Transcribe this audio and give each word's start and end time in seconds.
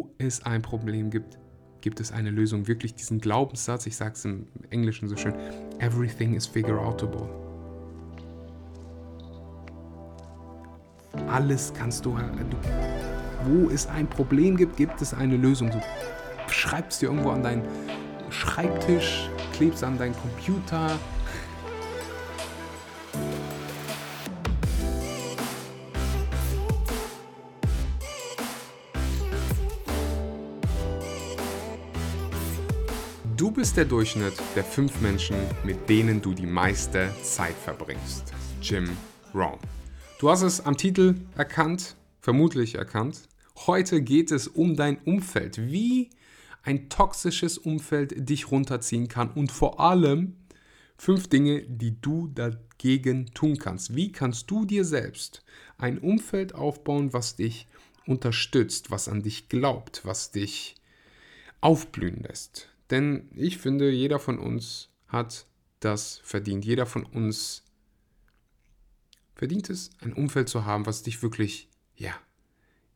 wo 0.00 0.10
es 0.18 0.42
ein 0.46 0.62
Problem 0.62 1.10
gibt, 1.10 1.38
gibt 1.82 2.00
es 2.00 2.10
eine 2.10 2.30
Lösung. 2.30 2.66
Wirklich 2.66 2.94
diesen 2.94 3.20
Glaubenssatz, 3.20 3.86
ich 3.86 3.96
sage 3.96 4.12
es 4.14 4.24
im 4.24 4.46
Englischen 4.70 5.08
so 5.08 5.16
schön, 5.16 5.34
everything 5.78 6.34
is 6.34 6.46
figure 6.46 6.78
outable. 6.80 7.28
Alles 11.28 11.72
kannst 11.74 12.06
du, 12.06 12.12
du, 12.12 12.56
wo 13.44 13.68
es 13.68 13.86
ein 13.88 14.06
Problem 14.06 14.56
gibt, 14.56 14.76
gibt 14.76 15.02
es 15.02 15.12
eine 15.12 15.36
Lösung. 15.36 15.70
Du 15.70 15.80
schreibst 16.48 17.02
dir 17.02 17.06
irgendwo 17.06 17.30
an 17.30 17.42
deinen 17.42 17.62
Schreibtisch, 18.30 19.28
klebst 19.52 19.84
an 19.84 19.98
deinen 19.98 20.14
Computer, 20.14 20.98
Du 33.70 33.74
bist 33.74 33.78
der 33.78 33.96
Durchschnitt 33.98 34.34
der 34.56 34.64
fünf 34.64 35.00
Menschen, 35.00 35.36
mit 35.62 35.88
denen 35.88 36.20
du 36.20 36.34
die 36.34 36.44
meiste 36.44 37.08
Zeit 37.22 37.54
verbringst. 37.54 38.34
Jim 38.60 38.90
Rohn. 39.32 39.60
Du 40.18 40.28
hast 40.28 40.42
es 40.42 40.60
am 40.60 40.76
Titel 40.76 41.14
erkannt, 41.36 41.94
vermutlich 42.20 42.74
erkannt. 42.74 43.28
Heute 43.68 44.02
geht 44.02 44.32
es 44.32 44.48
um 44.48 44.74
dein 44.74 44.98
Umfeld, 45.02 45.70
wie 45.70 46.10
ein 46.64 46.88
toxisches 46.88 47.58
Umfeld 47.58 48.28
dich 48.28 48.50
runterziehen 48.50 49.06
kann 49.06 49.30
und 49.30 49.52
vor 49.52 49.78
allem 49.78 50.34
fünf 50.98 51.28
Dinge, 51.28 51.62
die 51.62 52.00
du 52.00 52.26
dagegen 52.26 53.26
tun 53.34 53.56
kannst. 53.56 53.94
Wie 53.94 54.10
kannst 54.10 54.50
du 54.50 54.64
dir 54.64 54.84
selbst 54.84 55.44
ein 55.78 55.98
Umfeld 55.98 56.56
aufbauen, 56.56 57.12
was 57.12 57.36
dich 57.36 57.68
unterstützt, 58.04 58.90
was 58.90 59.06
an 59.06 59.22
dich 59.22 59.48
glaubt, 59.48 60.00
was 60.02 60.32
dich 60.32 60.74
aufblühen 61.60 62.24
lässt? 62.24 62.66
Denn 62.90 63.30
ich 63.34 63.58
finde, 63.58 63.90
jeder 63.90 64.18
von 64.18 64.38
uns 64.38 64.88
hat 65.06 65.46
das 65.80 66.20
verdient. 66.24 66.64
Jeder 66.64 66.86
von 66.86 67.04
uns 67.04 67.64
verdient 69.34 69.70
es, 69.70 69.90
ein 70.00 70.12
Umfeld 70.12 70.48
zu 70.48 70.64
haben, 70.64 70.86
was 70.86 71.02
dich 71.02 71.22
wirklich, 71.22 71.68
ja, 71.96 72.14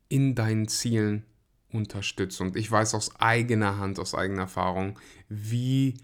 in 0.09 0.35
deinen 0.35 0.67
Zielen 0.67 1.25
unterstützt. 1.71 2.41
Und 2.41 2.55
ich 2.55 2.69
weiß 2.69 2.93
aus 2.93 3.15
eigener 3.19 3.77
Hand, 3.77 3.99
aus 3.99 4.13
eigener 4.13 4.43
Erfahrung, 4.43 4.99
wie 5.27 5.95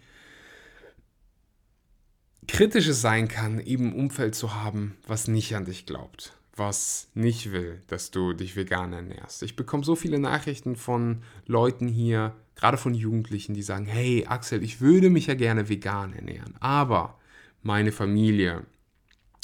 kritisch 2.48 2.88
es 2.88 3.02
sein 3.02 3.28
kann, 3.28 3.60
eben 3.60 3.90
ein 3.90 4.00
Umfeld 4.00 4.36
zu 4.36 4.56
haben, 4.56 4.98
was 5.08 5.28
nicht 5.28 5.56
an 5.56 5.66
dich 5.66 5.86
glaubt, 5.86 6.38
was 6.56 7.10
nicht 7.14 7.52
will, 7.52 7.82
dass 7.88 8.12
du 8.12 8.34
dich 8.34 8.56
vegan 8.56 8.94
ernährst. 8.94 9.44
Ich 9.44 9.56
bekomme 9.56 9.84
so 9.84 9.96
viele 9.96 10.20
Nachrichten 10.20 10.76
von 10.76 11.24
Leuten 11.46 11.88
hier, 11.88 12.36
gerade 12.56 12.78
von 12.78 12.94
Jugendlichen, 12.94 13.54
die 13.54 13.64
sagen, 13.64 13.86
hey 13.86 14.26
Axel, 14.28 14.64
ich 14.64 14.82
würde 14.82 15.10
mich 15.10 15.28
ja 15.28 15.34
gerne 15.34 15.70
vegan 15.70 16.14
ernähren, 16.14 16.56
aber 16.60 17.18
meine 17.64 17.92
Familie 17.92 18.66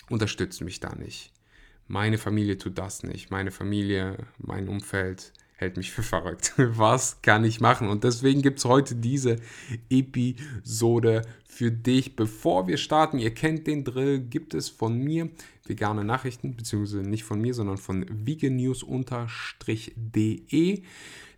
unterstützt 0.10 0.62
mich 0.62 0.80
da 0.80 0.96
nicht. 0.96 1.32
Meine 1.88 2.18
Familie 2.18 2.58
tut 2.58 2.78
das 2.78 3.04
nicht. 3.04 3.32
Meine 3.32 3.52
Familie, 3.52 4.18
mein 4.38 4.68
Umfeld 4.68 5.32
hält 5.56 5.78
mich 5.78 5.92
für 5.92 6.04
verrückt. 6.04 6.54
Was 6.58 7.22
kann 7.22 7.44
ich 7.44 7.62
machen? 7.62 7.90
Und 7.90 8.04
deswegen 8.04 8.42
gibt 8.42 8.60
es 8.60 8.66
heute 8.66 8.96
diese 8.96 9.38
Episode 9.90 11.24
für 11.46 11.72
dich. 11.72 12.16
Bevor 12.16 12.68
wir 12.68 12.78
starten, 12.78 13.20
ihr 13.20 13.34
kennt 13.34 13.68
den 13.68 13.84
Drill, 13.84 14.20
gibt 14.20 14.54
es 14.54 14.70
von 14.70 14.98
mir 14.98 15.30
vegane 15.70 16.04
Nachrichten, 16.04 16.56
beziehungsweise 16.56 17.02
nicht 17.02 17.24
von 17.24 17.40
mir, 17.40 17.54
sondern 17.54 17.78
von 17.78 18.06
veganews-de. 18.10 18.84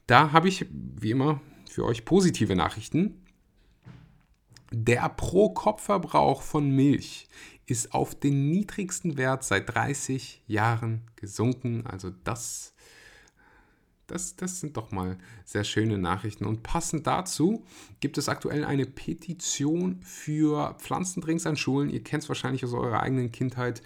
Da 0.08 0.32
habe 0.32 0.48
ich, 0.48 0.66
wie 0.72 1.12
immer, 1.12 1.42
für 1.70 1.86
euch 1.86 2.06
positive 2.06 2.56
Nachrichten. 2.56 3.24
Der 4.72 5.10
Pro-Kopf-Verbrauch 5.10 6.42
von 6.42 6.70
Milch 6.70 7.28
ist 7.66 7.94
auf 7.94 8.16
den 8.16 8.50
niedrigsten 8.50 9.18
Wert 9.18 9.44
seit 9.44 9.74
30 9.74 10.44
Jahren 10.48 11.04
gesunken. 11.16 11.86
Also 11.86 12.12
das, 12.24 12.74
das, 14.08 14.36
das 14.36 14.60
sind 14.60 14.78
doch 14.78 14.92
mal 14.92 15.18
sehr 15.46 15.64
schöne 15.64 15.98
Nachrichten. 15.98 16.46
Und 16.46 16.64
passend 16.64 17.06
dazu 17.06 17.64
gibt 18.00 18.18
es 18.18 18.30
aktuell 18.30 18.66
eine 18.66 18.86
Petition 18.86 20.02
für 20.02 20.76
Pflanzendrinks 20.80 21.46
an 21.46 21.58
Schulen. 21.58 21.90
Ihr 21.90 22.04
kennt 22.04 22.24
es 22.24 22.30
wahrscheinlich 22.30 22.66
aus 22.66 22.74
eurer 22.74 23.02
eigenen 23.02 23.32
Kindheit. 23.32 23.82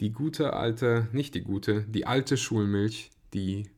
Die 0.00 0.10
gute 0.10 0.54
alte, 0.54 1.08
nicht 1.12 1.34
die 1.34 1.42
gute, 1.42 1.82
die 1.82 2.06
alte 2.06 2.36
Schulmilch, 2.36 3.10
die 3.32 3.70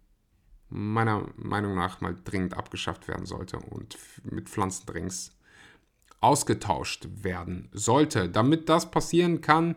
meiner 0.68 1.28
Meinung 1.36 1.74
nach 1.74 2.00
mal 2.00 2.16
dringend 2.24 2.56
abgeschafft 2.56 3.08
werden 3.08 3.26
sollte 3.26 3.58
und 3.58 3.96
mit 4.24 4.48
Pflanzendrinks 4.48 5.36
ausgetauscht 6.20 7.08
werden 7.22 7.68
sollte. 7.72 8.28
Damit 8.28 8.68
das 8.68 8.90
passieren 8.90 9.40
kann, 9.42 9.76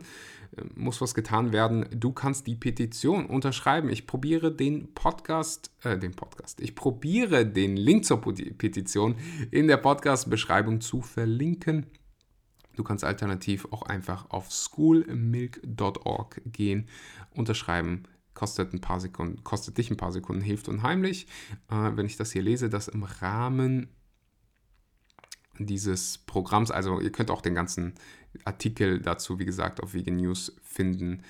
äh, 0.56 0.64
muss 0.74 1.00
was 1.00 1.14
getan 1.14 1.52
werden. 1.52 1.86
Du 1.92 2.12
kannst 2.12 2.46
die 2.46 2.56
Petition 2.56 3.26
unterschreiben. 3.26 3.90
Ich 3.90 4.06
probiere 4.06 4.50
den 4.50 4.92
Podcast, 4.94 5.70
äh, 5.82 5.98
den 5.98 6.12
Podcast, 6.12 6.60
ich 6.60 6.74
probiere 6.74 7.46
den 7.46 7.76
Link 7.76 8.04
zur 8.04 8.20
Petition 8.20 9.16
in 9.50 9.68
der 9.68 9.76
Podcast-Beschreibung 9.76 10.80
zu 10.80 11.02
verlinken. 11.02 11.86
Du 12.76 12.84
kannst 12.84 13.04
alternativ 13.04 13.66
auch 13.70 13.82
einfach 13.82 14.30
auf 14.30 14.50
schoolmilk.org 14.50 16.40
gehen, 16.46 16.88
unterschreiben, 17.34 18.04
kostet 18.34 18.72
ein 18.72 18.80
paar 18.80 19.00
Sekunden, 19.00 19.42
kostet 19.44 19.76
dich 19.78 19.90
ein 19.90 19.96
paar 19.96 20.12
Sekunden, 20.12 20.42
hilft 20.42 20.68
unheimlich. 20.68 21.26
Äh, 21.70 21.90
wenn 21.94 22.06
ich 22.06 22.16
das 22.16 22.32
hier 22.32 22.42
lese, 22.42 22.68
dass 22.68 22.88
im 22.88 23.02
Rahmen 23.02 23.88
dieses 25.58 26.18
Programms, 26.18 26.70
also 26.70 27.00
ihr 27.00 27.12
könnt 27.12 27.30
auch 27.30 27.42
den 27.42 27.54
ganzen 27.54 27.94
Artikel 28.44 29.00
dazu, 29.00 29.38
wie 29.38 29.44
gesagt, 29.44 29.82
auf 29.82 29.94
Vegan 29.94 30.16
News 30.16 30.56
finden. 30.62 31.22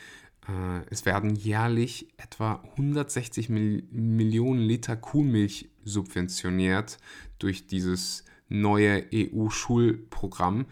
Äh, 0.46 0.82
es 0.90 1.04
werden 1.04 1.34
jährlich 1.34 2.08
etwa 2.16 2.62
160 2.76 3.48
Mil 3.48 3.82
Millionen 3.90 4.60
Liter 4.60 4.96
Kuhmilch 4.96 5.70
subventioniert 5.84 6.98
durch 7.38 7.66
dieses 7.66 8.24
neue 8.48 9.04
EU-Schulprogramm. 9.12 10.66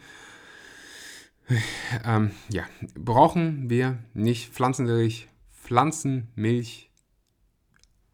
Ähm, 2.05 2.33
ja, 2.51 2.65
brauchen 2.95 3.71
wir 3.71 3.99
nicht 4.13 4.53
Pflanzenmilch, 4.53 5.29
Pflanzenmilch 5.51 6.91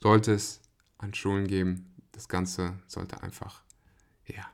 sollte 0.01 0.33
es 0.33 0.61
an 0.99 1.15
Schulen 1.15 1.47
geben. 1.47 1.95
Das 2.13 2.29
Ganze 2.29 2.79
sollte 2.87 3.23
einfach 3.23 3.63
ja, 4.27 4.45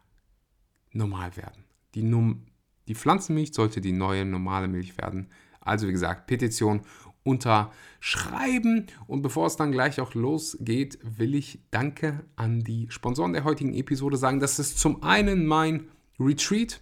normal 0.93 1.37
werden. 1.37 1.65
Die, 1.95 2.03
Num 2.03 2.47
die 2.89 2.95
Pflanzenmilch 2.95 3.53
sollte 3.53 3.81
die 3.81 3.93
neue 3.93 4.25
normale 4.25 4.69
Milch 4.69 4.97
werden. 4.99 5.29
Also 5.61 5.87
wie 5.87 5.93
gesagt, 5.93 6.27
Petition 6.27 6.83
unterschreiben. 7.23 8.87
Und 9.07 9.23
bevor 9.23 9.47
es 9.47 9.57
dann 9.57 9.73
gleich 9.73 10.01
auch 10.01 10.15
losgeht, 10.15 10.99
will 11.03 11.35
ich 11.35 11.61
Danke 11.71 12.25
an 12.37 12.61
die 12.61 12.87
Sponsoren 12.91 13.33
der 13.33 13.45
heutigen 13.45 13.75
Episode 13.75 14.17
sagen. 14.17 14.41
Das 14.41 14.59
ist 14.59 14.79
zum 14.79 15.03
einen 15.03 15.47
mein 15.47 15.89
Retreat, 16.19 16.81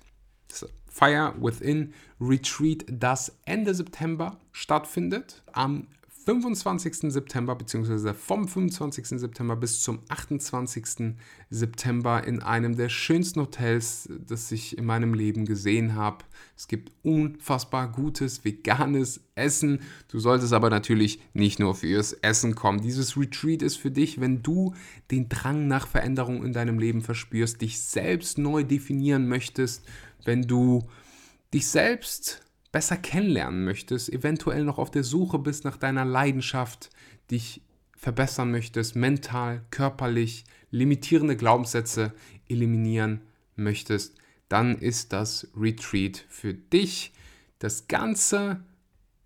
das 0.49 0.67
Fire 0.87 1.35
Within 1.41 1.93
Retreat, 2.21 2.85
das 2.91 3.37
Ende 3.45 3.75
September 3.75 4.39
stattfindet. 4.53 5.43
Am 5.53 5.87
25. 6.29 7.11
September 7.11 7.55
bzw. 7.55 8.13
vom 8.13 8.47
25. 8.47 9.19
September 9.19 9.57
bis 9.57 9.81
zum 9.81 10.01
28. 10.09 11.15
September 11.49 12.23
in 12.23 12.43
einem 12.43 12.77
der 12.77 12.91
schönsten 12.91 13.41
Hotels, 13.41 14.11
das 14.27 14.53
ich 14.53 14.77
in 14.77 14.85
meinem 14.85 15.15
Leben 15.15 15.47
gesehen 15.47 15.95
habe. 15.95 16.19
Es 16.55 16.69
gibt 16.69 16.93
unfassbar 17.03 17.91
gutes 17.91 18.45
veganes 18.45 19.23
Essen. 19.37 19.81
Du 20.09 20.19
solltest 20.19 20.53
aber 20.53 20.69
natürlich 20.69 21.19
nicht 21.33 21.61
nur 21.61 21.75
fürs 21.75 22.13
Essen 22.13 22.55
kommen. 22.55 22.83
Dieses 22.83 23.17
Retreat 23.17 23.63
ist 23.63 23.77
für 23.77 23.91
dich, 23.91 24.21
wenn 24.21 24.43
du 24.43 24.75
den 25.11 25.31
Drang 25.31 25.67
nach 25.67 25.87
Veränderung 25.87 26.45
in 26.45 26.53
deinem 26.53 26.79
Leben 26.79 27.01
verspürst, 27.01 27.63
dich 27.63 27.81
selbst 27.81 28.37
neu 28.37 28.65
definieren 28.65 29.29
möchtest, 29.29 29.83
wenn 30.25 30.43
du 30.43 30.89
dich 31.53 31.69
selbst 31.69 32.43
besser 32.73 32.97
kennenlernen 32.97 33.65
möchtest, 33.65 34.13
eventuell 34.13 34.65
noch 34.65 34.79
auf 34.79 34.91
der 34.91 35.05
Suche 35.05 35.39
bist 35.39 35.65
nach 35.65 35.77
deiner 35.77 36.05
Leidenschaft, 36.05 36.91
dich 37.31 37.63
verbessern 37.97 38.51
möchtest, 38.51 38.97
mental, 38.97 39.63
körperlich, 39.71 40.45
limitierende 40.71 41.37
Glaubenssätze 41.37 42.13
eliminieren 42.49 43.23
möchtest, 43.57 44.17
dann 44.49 44.79
ist 44.79 45.13
das 45.13 45.49
Retreat 45.57 46.25
für 46.29 46.55
dich. 46.55 47.13
Das 47.59 47.89
Ganze 47.89 48.63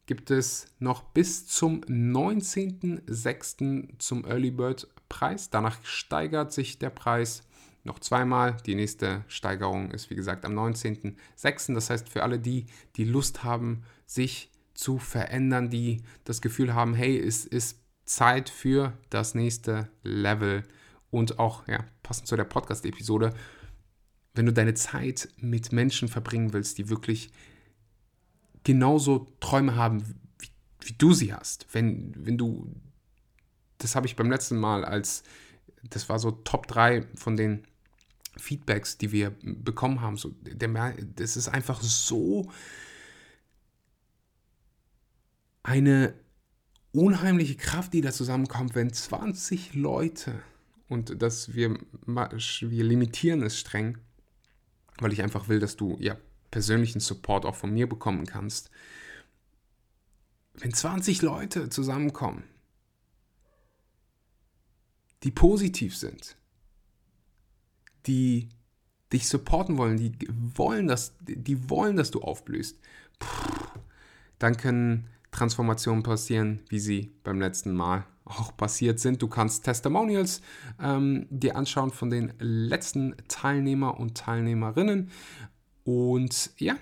gibt 0.07 0.31
es 0.31 0.69
noch 0.79 1.03
bis 1.03 1.47
zum 1.47 1.83
19.06. 1.83 3.99
zum 3.99 4.25
Early 4.25 4.51
Bird 4.51 4.89
Preis. 5.09 5.51
Danach 5.51 5.85
steigert 5.85 6.53
sich 6.53 6.79
der 6.79 6.91
Preis 6.91 7.43
noch 7.85 7.99
zweimal. 7.99 8.57
Die 8.67 8.75
nächste 8.75 9.25
Steigerung 9.29 9.91
ist, 9.91 10.11
wie 10.11 10.15
gesagt, 10.15 10.45
am 10.45 10.59
19.06. 10.59 11.75
Das 11.75 11.91
heißt, 11.91 12.09
für 12.09 12.23
alle 12.23 12.39
die, 12.39 12.67
die 12.97 13.05
Lust 13.05 13.45
haben, 13.45 13.83
sich 14.07 14.51
zu 14.75 14.99
verändern, 14.99 15.71
die 15.71 16.03
das 16.25 16.41
Gefühl 16.41 16.75
haben, 16.75 16.95
hey, 16.95 17.19
es 17.19 17.45
ist 17.45 17.79
Zeit 18.05 18.51
für 18.51 18.97
das 19.11 19.35
nächste 19.35 19.89
Level 20.03 20.65
Und 21.11 21.39
auch, 21.39 21.67
ja, 21.69 21.85
passend 22.03 22.27
zu 22.27 22.37
der 22.37 22.45
Podcast-Episode, 22.45 23.35
wenn 24.35 24.47
du 24.47 24.53
deine 24.53 24.75
Zeit 24.75 25.29
mit 25.37 25.73
Menschen 25.73 26.09
verbringen 26.09 26.53
willst, 26.53 26.79
die 26.79 26.89
wirklich 26.89 27.31
genauso 28.65 29.27
Träume 29.41 29.77
haben, 29.77 30.03
wie, 30.39 30.49
wie 30.81 30.95
du 30.97 31.13
sie 31.13 31.35
hast. 31.35 31.67
Wenn, 31.73 32.15
wenn 32.17 32.39
du, 32.39 32.75
das 33.79 33.95
habe 33.95 34.07
ich 34.07 34.17
beim 34.17 34.31
letzten 34.31 34.57
Mal 34.57 34.85
als, 34.85 35.23
das 35.83 36.09
war 36.09 36.19
so 36.19 36.31
Top 36.31 36.67
3 36.67 37.07
von 37.15 37.37
den 37.37 37.67
Feedbacks, 38.37 38.99
die 38.99 39.13
wir 39.13 39.35
bekommen 39.43 40.01
haben. 40.01 40.17
So, 40.17 40.31
der, 40.43 40.95
das 41.17 41.37
ist 41.37 41.49
einfach 41.49 41.83
so 41.83 42.51
eine 45.63 46.15
unheimliche 46.93 47.57
Kraft, 47.57 47.93
die 47.93 48.01
da 48.01 48.13
zusammenkommt, 48.13 48.75
wenn 48.75 48.93
20 48.93 49.75
Leute, 49.75 50.43
und 50.89 51.23
das 51.23 51.55
wir, 51.55 51.79
wir 52.07 52.85
limitieren 52.85 53.43
es 53.43 53.59
streng, 53.59 53.99
weil 54.99 55.13
ich 55.13 55.23
einfach 55.23 55.49
will, 55.49 55.59
dass 55.59 55.77
du 55.77 55.97
ja 56.01 56.17
persönlichen 56.51 57.01
Support 57.01 57.47
auch 57.47 57.57
von 57.57 57.73
mir 57.73 57.89
bekommen 57.89 58.27
kannst. 58.27 58.71
Wenn 60.55 60.75
20 60.75 61.23
Leute 61.23 61.71
zusammenkommen, 61.71 62.45
die 65.23 65.31
positiv 65.31 65.97
sind, 65.97 66.37
die 68.07 68.49
dich 69.13 69.29
supporten 69.29 69.77
wollen, 69.77 69.97
die 69.99 70.17
wollen, 70.29 70.87
dass, 70.87 71.15
die 71.21 71.69
wollen, 71.69 71.97
dass 71.97 72.11
du 72.11 72.21
aufblühst, 72.21 72.79
dann 74.39 74.57
können 74.57 75.09
Transformationen 75.31 76.03
passieren, 76.03 76.61
wie 76.69 76.79
sie 76.79 77.13
beim 77.25 77.41
letzten 77.41 77.75
Mal 77.75 78.05
auch 78.25 78.57
passiert 78.57 79.01
sind. 79.01 79.21
Du 79.21 79.29
kannst 79.29 79.65
Testimonials 79.65 80.43
ähm, 80.81 81.27
dir 81.31 81.57
anschauen 81.57 81.91
von 81.91 82.11
den 82.11 82.33
letzten 82.39 83.15
Teilnehmer 83.29 83.99
und 83.99 84.17
Teilnehmerinnen. 84.17 85.11
Und 85.85 86.51
ja, 86.59 86.77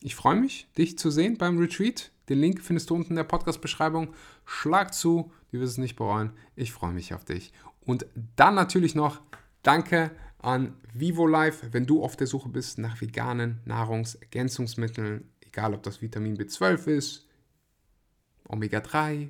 ich 0.00 0.14
freue 0.14 0.36
mich, 0.36 0.68
dich 0.76 0.98
zu 0.98 1.10
sehen 1.10 1.38
beim 1.38 1.58
Retreat. 1.58 2.10
Den 2.28 2.40
Link 2.40 2.60
findest 2.60 2.90
du 2.90 2.94
unten 2.94 3.10
in 3.10 3.16
der 3.16 3.24
Podcast-Beschreibung. 3.24 4.14
Schlag 4.44 4.94
zu, 4.94 5.32
du 5.50 5.60
wirst 5.60 5.72
es 5.72 5.78
nicht 5.78 5.96
bereuen. 5.96 6.32
Ich 6.56 6.72
freue 6.72 6.92
mich 6.92 7.14
auf 7.14 7.24
dich. 7.24 7.52
Und 7.80 8.06
dann 8.36 8.54
natürlich 8.54 8.94
noch 8.94 9.20
Danke 9.62 10.12
an 10.38 10.74
Vivo 10.94 11.26
Life, 11.26 11.72
wenn 11.72 11.86
du 11.86 12.02
auf 12.02 12.16
der 12.16 12.26
Suche 12.26 12.48
bist 12.48 12.78
nach 12.78 13.00
veganen 13.00 13.60
Nahrungsergänzungsmitteln, 13.64 15.28
egal 15.40 15.74
ob 15.74 15.82
das 15.82 16.00
Vitamin 16.00 16.36
B12 16.36 16.86
ist, 16.86 17.26
Omega-3, 18.48 19.28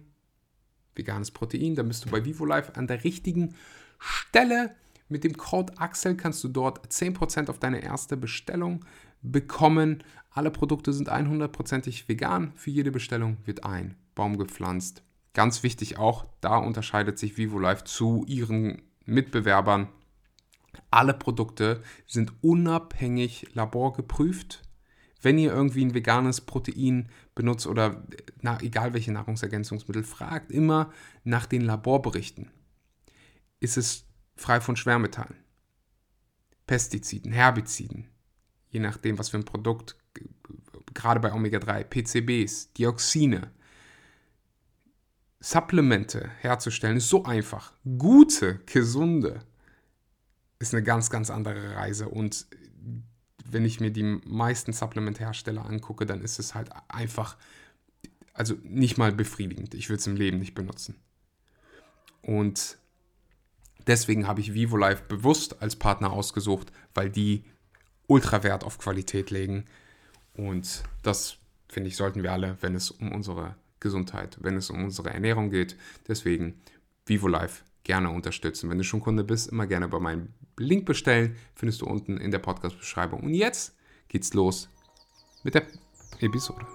veganes 0.94 1.30
Protein, 1.30 1.74
dann 1.74 1.88
bist 1.88 2.04
du 2.04 2.10
bei 2.10 2.24
Vivo 2.24 2.44
Life 2.44 2.76
an 2.76 2.86
der 2.86 3.04
richtigen 3.04 3.54
Stelle. 3.98 4.74
Mit 5.08 5.24
dem 5.24 5.36
Code 5.36 5.72
Axel 5.78 6.16
kannst 6.16 6.44
du 6.44 6.48
dort 6.48 6.86
10% 6.86 7.48
auf 7.48 7.58
deine 7.58 7.82
erste 7.82 8.16
Bestellung 8.16 8.84
bekommen. 9.22 10.04
Alle 10.30 10.50
Produkte 10.50 10.92
sind 10.92 11.10
100%ig 11.10 12.08
vegan. 12.08 12.52
Für 12.54 12.70
jede 12.70 12.90
Bestellung 12.90 13.38
wird 13.44 13.64
ein 13.64 13.96
Baum 14.14 14.36
gepflanzt. 14.36 15.02
Ganz 15.32 15.62
wichtig 15.62 15.98
auch, 15.98 16.26
da 16.40 16.58
unterscheidet 16.58 17.18
sich 17.18 17.38
Vivo 17.38 17.58
Life 17.58 17.84
zu 17.84 18.24
ihren 18.26 18.82
Mitbewerbern. 19.04 19.88
Alle 20.90 21.14
Produkte 21.14 21.82
sind 22.06 22.32
unabhängig 22.42 23.46
laborgeprüft 23.54 24.62
wenn 25.20 25.38
ihr 25.38 25.52
irgendwie 25.52 25.84
ein 25.84 25.94
veganes 25.94 26.40
Protein 26.40 27.08
benutzt 27.34 27.66
oder 27.66 28.04
na, 28.40 28.60
egal 28.60 28.92
welche 28.92 29.12
Nahrungsergänzungsmittel, 29.12 30.04
fragt 30.04 30.52
immer 30.52 30.92
nach 31.24 31.46
den 31.46 31.62
Laborberichten. 31.62 32.50
Ist 33.60 33.76
es 33.76 34.04
frei 34.36 34.60
von 34.60 34.76
Schwermetallen, 34.76 35.36
Pestiziden, 36.66 37.32
Herbiziden, 37.32 38.08
je 38.70 38.80
nachdem, 38.80 39.18
was 39.18 39.30
für 39.30 39.38
ein 39.38 39.44
Produkt, 39.44 39.96
gerade 40.94 41.20
bei 41.20 41.32
Omega-3, 41.32 41.84
PCBs, 41.84 42.72
Dioxine, 42.74 43.50
Supplemente 45.40 46.30
herzustellen, 46.40 46.96
ist 46.96 47.08
so 47.08 47.24
einfach. 47.24 47.72
Gute, 47.98 48.60
gesunde 48.66 49.40
ist 50.58 50.74
eine 50.74 50.82
ganz, 50.82 51.10
ganz 51.10 51.30
andere 51.30 51.76
Reise 51.76 52.08
und 52.08 52.46
wenn 53.50 53.64
ich 53.64 53.80
mir 53.80 53.90
die 53.90 54.02
meisten 54.02 54.72
Supplementhersteller 54.72 55.64
angucke, 55.64 56.06
dann 56.06 56.20
ist 56.20 56.38
es 56.38 56.54
halt 56.54 56.70
einfach, 56.88 57.36
also 58.34 58.54
nicht 58.62 58.98
mal 58.98 59.12
befriedigend. 59.12 59.74
Ich 59.74 59.88
würde 59.88 60.00
es 60.00 60.06
im 60.06 60.16
Leben 60.16 60.38
nicht 60.38 60.54
benutzen. 60.54 60.96
Und 62.22 62.76
deswegen 63.86 64.26
habe 64.26 64.40
ich 64.40 64.54
VivoLife 64.54 65.02
bewusst 65.08 65.62
als 65.62 65.76
Partner 65.76 66.12
ausgesucht, 66.12 66.72
weil 66.94 67.10
die 67.10 67.44
Ultrawert 68.06 68.64
auf 68.64 68.78
Qualität 68.78 69.30
legen. 69.30 69.64
Und 70.34 70.82
das, 71.02 71.38
finde 71.68 71.88
ich, 71.88 71.96
sollten 71.96 72.22
wir 72.22 72.32
alle, 72.32 72.58
wenn 72.60 72.74
es 72.74 72.90
um 72.90 73.12
unsere 73.12 73.56
Gesundheit, 73.80 74.36
wenn 74.40 74.56
es 74.56 74.70
um 74.70 74.84
unsere 74.84 75.10
Ernährung 75.10 75.50
geht. 75.50 75.76
Deswegen 76.06 76.60
VivoLife 77.06 77.64
gerne 77.84 78.10
unterstützen. 78.10 78.68
Wenn 78.68 78.78
du 78.78 78.84
schon 78.84 79.00
Kunde 79.00 79.24
bist, 79.24 79.50
immer 79.50 79.66
gerne 79.66 79.88
bei 79.88 79.98
meinem 79.98 80.34
Link 80.58 80.84
bestellen. 80.84 81.36
Findest 81.54 81.80
du 81.80 81.86
unten 81.86 82.18
in 82.18 82.30
der 82.30 82.38
Podcast-Beschreibung. 82.38 83.20
Und 83.20 83.34
jetzt 83.34 83.76
geht's 84.08 84.34
los 84.34 84.68
mit 85.42 85.54
der 85.54 85.66
Episode. 86.20 86.66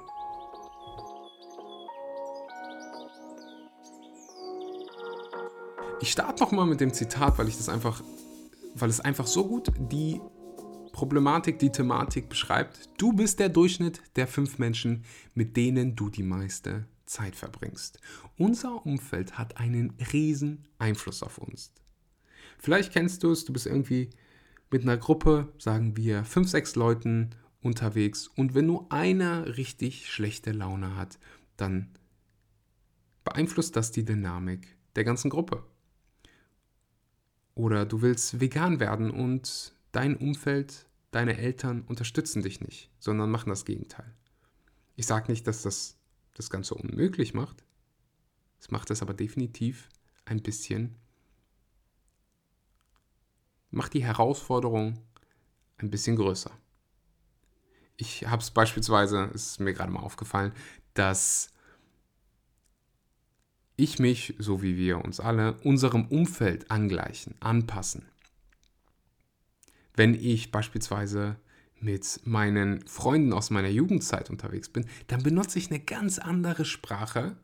Ich 6.01 6.11
starte 6.11 6.43
nochmal 6.43 6.65
mit 6.65 6.81
dem 6.81 6.93
Zitat, 6.93 7.37
weil 7.37 7.47
ich 7.47 7.55
das 7.55 7.69
einfach, 7.69 8.03
weil 8.75 8.89
es 8.89 8.99
einfach 8.99 9.25
so 9.25 9.47
gut 9.47 9.71
die 9.77 10.19
Problematik, 10.91 11.59
die 11.59 11.71
Thematik 11.71 12.29
beschreibt. 12.29 12.89
Du 12.97 13.13
bist 13.13 13.39
der 13.39 13.49
Durchschnitt 13.49 14.01
der 14.15 14.27
fünf 14.27 14.59
Menschen, 14.59 15.05
mit 15.33 15.55
denen 15.55 15.95
du 15.95 16.09
die 16.09 16.23
meiste 16.23 16.85
Zeit 17.05 17.35
verbringst. 17.35 17.99
Unser 18.37 18.85
Umfeld 18.85 19.37
hat 19.37 19.57
einen 19.57 19.93
riesen 20.11 20.65
Einfluss 20.77 21.23
auf 21.23 21.37
uns. 21.37 21.71
Vielleicht 22.63 22.93
kennst 22.93 23.23
du 23.23 23.31
es, 23.31 23.43
du 23.43 23.51
bist 23.51 23.65
irgendwie 23.65 24.09
mit 24.71 24.83
einer 24.83 24.95
Gruppe, 24.95 25.51
sagen 25.57 25.97
wir 25.97 26.23
fünf, 26.23 26.47
sechs 26.47 26.77
Leuten 26.77 27.31
unterwegs 27.61 28.29
und 28.29 28.55
wenn 28.55 28.67
nur 28.67 28.89
einer 28.89 29.57
richtig 29.57 30.09
schlechte 30.09 30.53
Laune 30.53 30.95
hat, 30.95 31.19
dann 31.57 31.89
beeinflusst 33.25 33.75
das 33.75 33.91
die 33.91 34.05
Dynamik 34.05 34.77
der 34.95 35.03
ganzen 35.03 35.29
Gruppe. 35.29 35.65
Oder 37.53 37.85
du 37.85 38.01
willst 38.01 38.39
vegan 38.39 38.79
werden 38.79 39.11
und 39.11 39.75
dein 39.91 40.15
Umfeld, 40.15 40.87
deine 41.11 41.37
Eltern 41.37 41.81
unterstützen 41.81 42.43
dich 42.43 42.61
nicht, 42.61 42.89
sondern 42.97 43.29
machen 43.29 43.49
das 43.49 43.65
Gegenteil. 43.65 44.15
Ich 44.95 45.05
sage 45.05 45.29
nicht, 45.29 45.45
dass 45.47 45.63
das 45.63 45.97
das 46.33 46.49
Ganze 46.49 46.75
unmöglich 46.75 47.33
macht. 47.33 47.65
Es 48.61 48.71
macht 48.71 48.89
es 48.89 49.01
aber 49.01 49.13
definitiv 49.13 49.89
ein 50.23 50.41
bisschen, 50.41 50.95
macht 53.73 53.93
die 53.93 54.03
Herausforderung 54.03 54.99
ein 55.77 55.89
bisschen 55.89 56.15
größer. 56.15 56.51
Ich 57.97 58.27
habe 58.27 58.41
es 58.41 58.51
beispielsweise, 58.51 59.29
es 59.33 59.47
ist 59.47 59.59
mir 59.59 59.73
gerade 59.73 59.91
mal 59.91 60.01
aufgefallen, 60.01 60.53
dass 60.93 61.49
ich 63.75 63.99
mich, 63.99 64.35
so 64.37 64.61
wie 64.61 64.77
wir 64.77 65.03
uns 65.03 65.19
alle, 65.19 65.53
unserem 65.63 66.05
Umfeld 66.07 66.69
angleichen, 66.69 67.35
anpassen. 67.39 68.07
Wenn 69.95 70.13
ich 70.13 70.51
beispielsweise 70.51 71.37
mit 71.79 72.21
meinen 72.23 72.87
Freunden 72.87 73.33
aus 73.33 73.49
meiner 73.49 73.69
Jugendzeit 73.69 74.29
unterwegs 74.29 74.69
bin, 74.69 74.85
dann 75.07 75.23
benutze 75.23 75.59
ich 75.59 75.69
eine 75.69 75.79
ganz 75.79 76.19
andere 76.19 76.65
Sprache, 76.65 77.35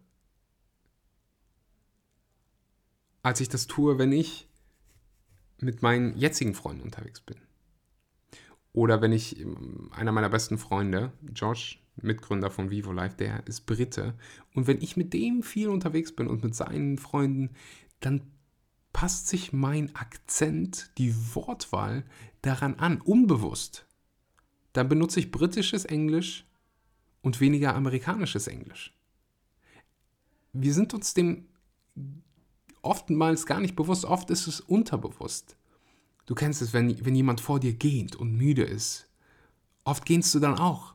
als 3.22 3.42
ich 3.42 3.50
das 3.50 3.68
tue, 3.68 3.98
wenn 3.98 4.12
ich 4.12 4.49
mit 5.62 5.82
meinen 5.82 6.18
jetzigen 6.18 6.54
Freunden 6.54 6.84
unterwegs 6.84 7.22
bin. 7.22 7.38
Oder 8.72 9.02
wenn 9.02 9.12
ich, 9.12 9.46
einer 9.92 10.12
meiner 10.12 10.30
besten 10.30 10.58
Freunde, 10.58 11.12
Josh, 11.34 11.84
Mitgründer 12.02 12.52
von 12.52 12.70
Vivo 12.70 12.92
Life, 12.92 13.18
der 13.18 13.46
ist 13.48 13.66
Brite. 13.66 14.14
Und 14.54 14.68
wenn 14.68 14.82
ich 14.82 14.96
mit 14.96 15.14
dem 15.14 15.44
viel 15.44 15.70
unterwegs 15.70 16.16
bin 16.16 16.28
und 16.28 16.44
mit 16.44 16.56
seinen 16.56 16.98
Freunden, 16.98 17.50
dann 18.00 18.22
passt 18.94 19.28
sich 19.28 19.54
mein 19.54 19.96
Akzent, 19.96 20.92
die 20.98 21.14
Wortwahl 21.36 22.06
daran 22.42 22.76
an, 22.76 23.02
unbewusst 23.02 23.86
dann 24.74 24.90
benutze 24.90 25.20
ich 25.20 25.32
britisches 25.32 25.86
Englisch 25.86 26.46
und 27.22 27.40
weniger 27.40 27.76
amerikanisches 27.76 28.48
Englisch. 28.48 28.96
Wir 30.54 30.74
sind 30.74 30.94
uns 30.94 31.14
dem 31.14 31.48
oftmals 32.82 33.46
gar 33.46 33.60
nicht 33.60 33.76
bewusst, 33.76 34.06
oft 34.06 34.30
ist 34.30 34.48
es 34.48 34.62
unterbewusst. 34.62 35.56
Du 36.26 36.36
kennst 36.36 36.62
es, 36.62 36.74
wenn, 36.74 37.06
wenn 37.06 37.16
jemand 37.16 37.42
vor 37.42 37.60
dir 37.60 37.74
gähnt 37.74 38.16
und 38.16 38.36
müde 38.36 38.64
ist. 38.64 39.10
Oft 39.84 40.06
gähnst 40.06 40.34
du 40.36 40.40
dann 40.40 40.58
auch. 40.60 40.94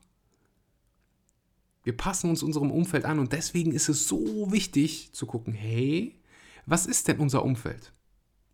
Wir 1.83 1.97
passen 1.97 2.31
uns 2.31 2.43
unserem 2.43 2.71
Umfeld 2.71 3.05
an 3.05 3.19
und 3.19 3.33
deswegen 3.33 3.73
ist 3.73 3.89
es 3.89 4.09
so 4.09 4.51
wichtig 4.51 5.13
zu 5.13 5.27
gucken, 5.27 5.53
hey, 5.53 6.19
was 6.67 6.87
ist 6.87 7.09
denn 7.09 7.19
unser 7.19 7.45
Umfeld? 7.45 7.93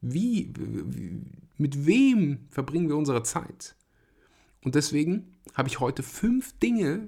Wie, 0.01 0.53
mit 1.59 1.87
wem 1.87 2.49
verbringen 2.51 2.89
wir 2.89 2.97
unsere 2.97 3.23
Zeit? 3.23 3.77
Und 4.63 4.75
deswegen 4.75 5.37
habe 5.55 5.69
ich 5.69 5.81
heute 5.81 6.03
fünf 6.03 6.59
Dinge, 6.59 7.07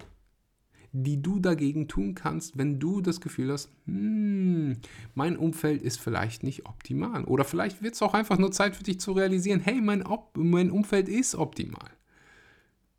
die 0.93 1.23
du 1.23 1.41
dagegen 1.41 1.89
tun 1.89 2.15
kannst, 2.15 2.59
wenn 2.59 2.79
du 2.79 3.01
das 3.01 3.21
Gefühl 3.21 3.51
hast, 3.51 3.71
hm, 3.87 4.77
mein 5.15 5.39
Umfeld 5.39 5.83
ist 5.83 5.99
vielleicht 5.99 6.43
nicht 6.43 6.67
optimal. 6.67 7.25
Oder 7.25 7.45
vielleicht 7.45 7.83
wird 7.83 7.95
es 7.95 8.03
auch 8.03 8.15
einfach 8.15 8.39
nur 8.39 8.53
Zeit 8.53 8.77
für 8.77 8.85
dich 8.85 9.01
zu 9.01 9.13
realisieren, 9.13 9.61
hey, 9.61 9.81
mein, 9.81 10.07
Op 10.07 10.37
mein 10.37 10.71
Umfeld 10.71 11.09
ist 11.09 11.35
optimal. 11.35 11.91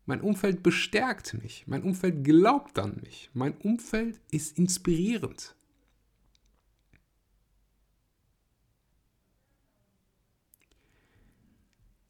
Mein 0.06 0.20
Umfeld 0.20 0.62
bestärkt 0.62 1.34
mich. 1.34 1.64
Mein 1.66 1.82
Umfeld 1.82 2.24
glaubt 2.24 2.78
an 2.78 3.00
mich. 3.02 3.30
Mein 3.32 3.56
Umfeld 3.58 4.20
ist 4.30 4.58
inspirierend. 4.58 5.54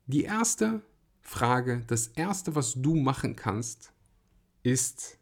Die 0.07 0.25
erste 0.25 0.83
Frage, 1.21 1.83
das 1.87 2.09
erste, 2.09 2.55
was 2.55 2.75
du 2.75 2.95
machen 2.97 3.37
kannst, 3.37 3.93
ist 4.63 5.19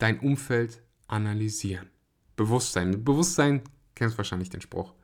dein 0.00 0.18
Umfeld 0.20 0.82
analysieren. 1.06 1.88
Bewusstsein. 2.36 3.04
Bewusstsein, 3.04 3.62
kennst 3.94 4.16
wahrscheinlich 4.18 4.50
den 4.50 4.60
Spruch. 4.60 4.94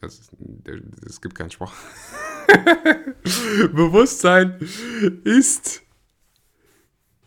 Es 0.00 1.20
gibt 1.20 1.34
keinen 1.34 1.50
Spruch. 1.50 1.72
Bewusstsein 3.72 4.58
ist 5.24 5.82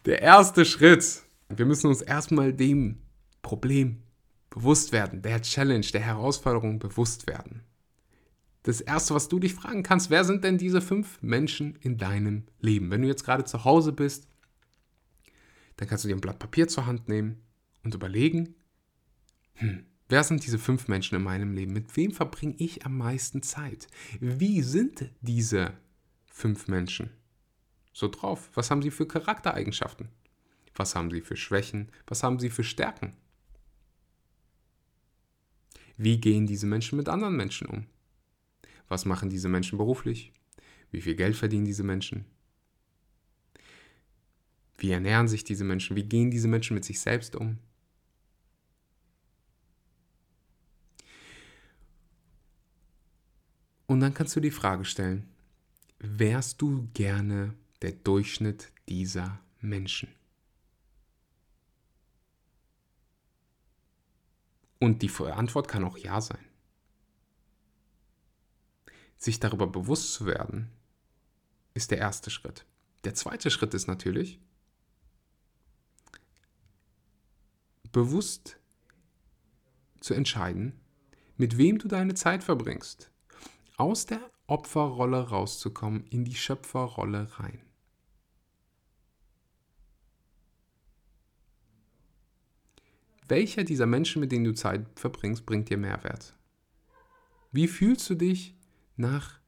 der 0.06 0.22
erste 0.22 0.66
Schritt. 0.66 1.24
Wir 1.50 1.66
müssen 1.66 1.88
uns 1.88 2.02
erstmal 2.02 2.54
dem 2.54 3.00
Problem 3.42 4.04
bewusst 4.50 4.92
werden, 4.92 5.22
der 5.22 5.42
Challenge, 5.42 5.86
der 5.86 6.02
Herausforderung 6.02 6.80
bewusst 6.80 7.28
werden. 7.28 7.64
Das 8.64 8.80
erste, 8.80 9.16
was 9.16 9.28
du 9.28 9.40
dich 9.40 9.56
fragen 9.56 9.84
kannst, 9.84 10.10
wer 10.10 10.24
sind 10.24 10.44
denn 10.44 10.58
diese 10.58 10.82
fünf 10.82 11.22
Menschen 11.22 11.76
in 11.82 11.98
deinem 11.98 12.44
Leben? 12.60 12.92
Wenn 12.92 13.02
du 13.02 13.08
jetzt 13.08 13.26
gerade 13.26 13.44
zu 13.44 13.66
Hause 13.66 13.92
bist, 13.92 14.28
dann 15.82 15.88
kannst 15.88 16.04
du 16.04 16.10
dir 16.10 16.16
ein 16.16 16.22
Blatt 16.22 16.38
Papier 16.38 16.68
zur 16.68 16.86
Hand 16.86 17.10
nehmen 17.10 17.42
und 17.84 17.96
überlegen, 17.96 18.54
hm, 19.56 19.84
wer 20.10 20.24
sind 20.24 20.46
diese 20.46 20.60
fünf 20.60 20.88
Menschen 20.88 21.16
in 21.16 21.24
meinem 21.24 21.56
Leben? 21.56 21.74
Mit 21.74 21.98
wem 21.98 22.12
verbringe 22.12 22.54
ich 22.60 22.86
am 22.86 23.00
meisten 23.00 23.42
Zeit? 23.42 23.88
Wie 24.20 24.62
sind 24.62 25.10
diese 25.22 25.74
fünf 26.28 26.68
Menschen 26.68 27.10
so 27.94 28.08
drauf? 28.08 28.52
Was 28.54 28.70
haben 28.70 28.84
sie 28.84 28.92
für 28.92 29.08
Charaktereigenschaften? 29.08 30.10
Was 30.76 30.94
haben 30.94 31.10
sie 31.10 31.22
für 31.22 31.36
Schwächen? 31.36 31.90
Was 32.06 32.22
haben 32.22 32.38
sie 32.38 32.52
für 32.52 32.64
Stärken? 32.64 33.18
Wie 35.98 36.22
gehen 36.22 36.46
diese 36.46 36.68
Menschen 36.68 36.98
mit 36.98 37.10
anderen 37.10 37.36
Menschen 37.36 37.66
um? 37.66 37.88
Was 38.88 39.06
machen 39.06 39.32
diese 39.32 39.50
Menschen 39.50 39.80
beruflich? 39.80 40.32
Wie 40.92 41.02
viel 41.02 41.16
Geld 41.16 41.36
verdienen 41.36 41.66
diese 41.66 41.84
Menschen? 41.84 42.26
Wie 44.82 44.90
ernähren 44.90 45.28
sich 45.28 45.44
diese 45.44 45.64
Menschen? 45.64 45.96
Wie 45.96 46.06
gehen 46.06 46.32
diese 46.32 46.48
Menschen 46.48 46.74
mit 46.74 46.84
sich 46.84 47.00
selbst 47.00 47.36
um? 47.36 47.60
Und 53.86 54.00
dann 54.00 54.16
kannst 54.16 54.36
du 54.36 54.40
die 54.40 54.50
Frage 54.50 54.84
stellen, 54.84 55.30
wärst 56.00 56.64
du 56.64 56.90
gerne 56.96 57.54
der 57.84 57.92
Durchschnitt 57.92 58.72
dieser 58.90 59.40
Menschen? 59.60 60.10
Und 64.80 65.04
die 65.04 65.12
Antwort 65.26 65.68
kann 65.68 65.84
auch 65.84 66.00
ja 66.00 66.22
sein. 66.22 66.44
Sich 69.16 69.40
darüber 69.40 69.68
bewusst 69.68 70.16
zu 70.16 70.26
werden, 70.26 70.72
ist 71.76 71.92
der 71.92 72.00
erste 72.00 72.32
Schritt. 72.32 72.66
Der 73.04 73.14
zweite 73.14 73.52
Schritt 73.52 73.76
ist 73.76 73.86
natürlich, 73.86 74.40
bewusst 77.92 78.58
zu 80.00 80.14
entscheiden, 80.14 80.80
mit 81.38 81.58
wem 81.58 81.78
du 81.78 81.88
deine 81.88 82.14
Zeit 82.14 82.44
verbringst. 82.44 83.12
Aus 83.78 84.06
der 84.06 84.22
Opferrolle 84.48 85.30
rauszukommen, 85.30 86.06
in 86.08 86.26
die 86.26 86.36
Schöpferrolle 86.36 87.40
rein. 87.40 87.62
Welcher 93.28 93.64
dieser 93.64 93.86
Menschen, 93.86 94.20
mit 94.20 94.32
denen 94.32 94.44
du 94.44 94.54
Zeit 94.54 94.86
verbringst, 95.00 95.46
bringt 95.46 95.70
dir 95.70 95.78
Mehrwert? 95.78 96.36
Wie 97.54 97.68
fühlst 97.68 98.10
du 98.10 98.16
dich 98.16 98.56
nach 98.98 99.40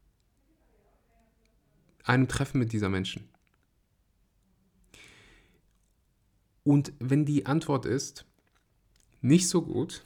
einem 2.06 2.28
Treffen 2.30 2.60
mit 2.60 2.72
dieser 2.72 2.90
Menschen? 2.90 3.30
Und 6.64 6.94
wenn 7.00 7.26
die 7.26 7.46
Antwort 7.46 7.86
ist, 7.86 8.26
nicht 9.24 9.48
so 9.48 9.62
gut, 9.62 10.04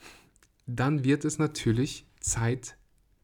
dann 0.66 1.04
wird 1.04 1.24
es 1.24 1.38
natürlich 1.38 2.06
Zeit 2.20 2.76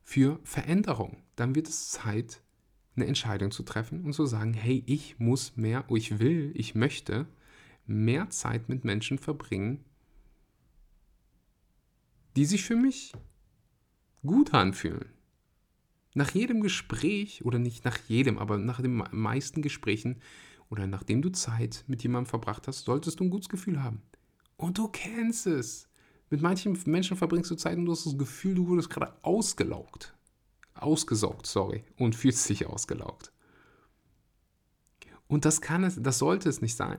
für 0.03 0.41
Veränderung. 0.43 1.23
Dann 1.37 1.55
wird 1.55 1.69
es 1.69 1.91
Zeit, 1.91 2.43
eine 2.97 3.07
Entscheidung 3.07 3.51
zu 3.51 3.63
treffen 3.63 4.05
und 4.05 4.13
zu 4.13 4.27
sagen, 4.27 4.55
hey, 4.55 4.83
ich 4.87 5.19
muss 5.19 5.57
mehr, 5.57 5.85
oh, 5.89 5.97
ich 5.97 6.19
will, 6.19 6.53
ich 6.55 6.75
möchte 6.75 7.27
mehr 7.87 8.31
Zeit 8.31 8.69
mit 8.69 8.85
Menschen 8.85 9.19
verbringen, 9.19 9.85
die 12.37 12.45
sich 12.45 12.65
für 12.65 12.77
mich 12.77 13.13
gut 14.25 14.55
anfühlen. 14.55 15.07
Nach 16.15 16.31
jedem 16.31 16.61
Gespräch, 16.61 17.45
oder 17.45 17.59
nicht 17.59 17.85
nach 17.85 17.99
jedem, 18.09 18.39
aber 18.39 18.59
nach 18.59 18.81
den 18.81 19.03
meisten 19.11 19.63
Gesprächen 19.63 20.21
oder 20.71 20.87
nachdem 20.87 21.23
du 21.23 21.31
Zeit 21.31 21.85
mit 21.89 22.03
jemandem 22.03 22.31
verbracht 22.31 22.69
hast, 22.69 22.85
solltest 22.85 23.21
du 23.21 23.25
ein 23.25 23.31
gutes 23.31 23.49
Gefühl 23.49 23.83
haben. 23.83 24.03
Und 24.65 24.79
du 24.79 24.89
kennst 24.89 25.47
es. 25.47 25.91
Mit 26.31 26.41
manchen 26.41 26.79
Menschen 26.87 27.19
verbringst 27.19 27.51
du 27.51 27.55
Zeit 27.55 27.77
und 27.77 27.85
du 27.85 27.93
hast 27.93 28.07
das 28.07 28.17
Gefühl, 28.17 28.55
du 28.55 28.67
wurdest 28.67 28.89
gerade 28.89 29.15
ausgelaugt. 29.21 30.17
Ausgesaugt, 30.73 31.47
sorry. 31.47 31.85
Und 31.99 32.17
fühlst 32.17 32.49
dich 32.49 32.65
ausgelaugt. 32.65 33.31
Und 35.27 35.45
das 35.45 35.61
kann 35.61 35.85
es, 35.85 36.01
das 36.01 36.19
sollte 36.19 36.49
es 36.49 36.63
nicht 36.63 36.77
sein. 36.77 36.99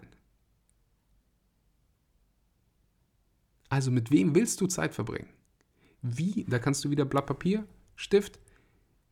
Also 3.67 3.89
mit 3.89 4.11
wem 4.11 4.35
willst 4.35 4.61
du 4.61 4.67
Zeit 4.67 4.93
verbringen? 4.93 5.33
Wie, 6.03 6.45
da 6.47 6.59
kannst 6.59 6.85
du 6.85 6.91
wieder 6.91 7.05
Blatt 7.05 7.25
Papier, 7.25 7.67
Stift. 7.95 8.39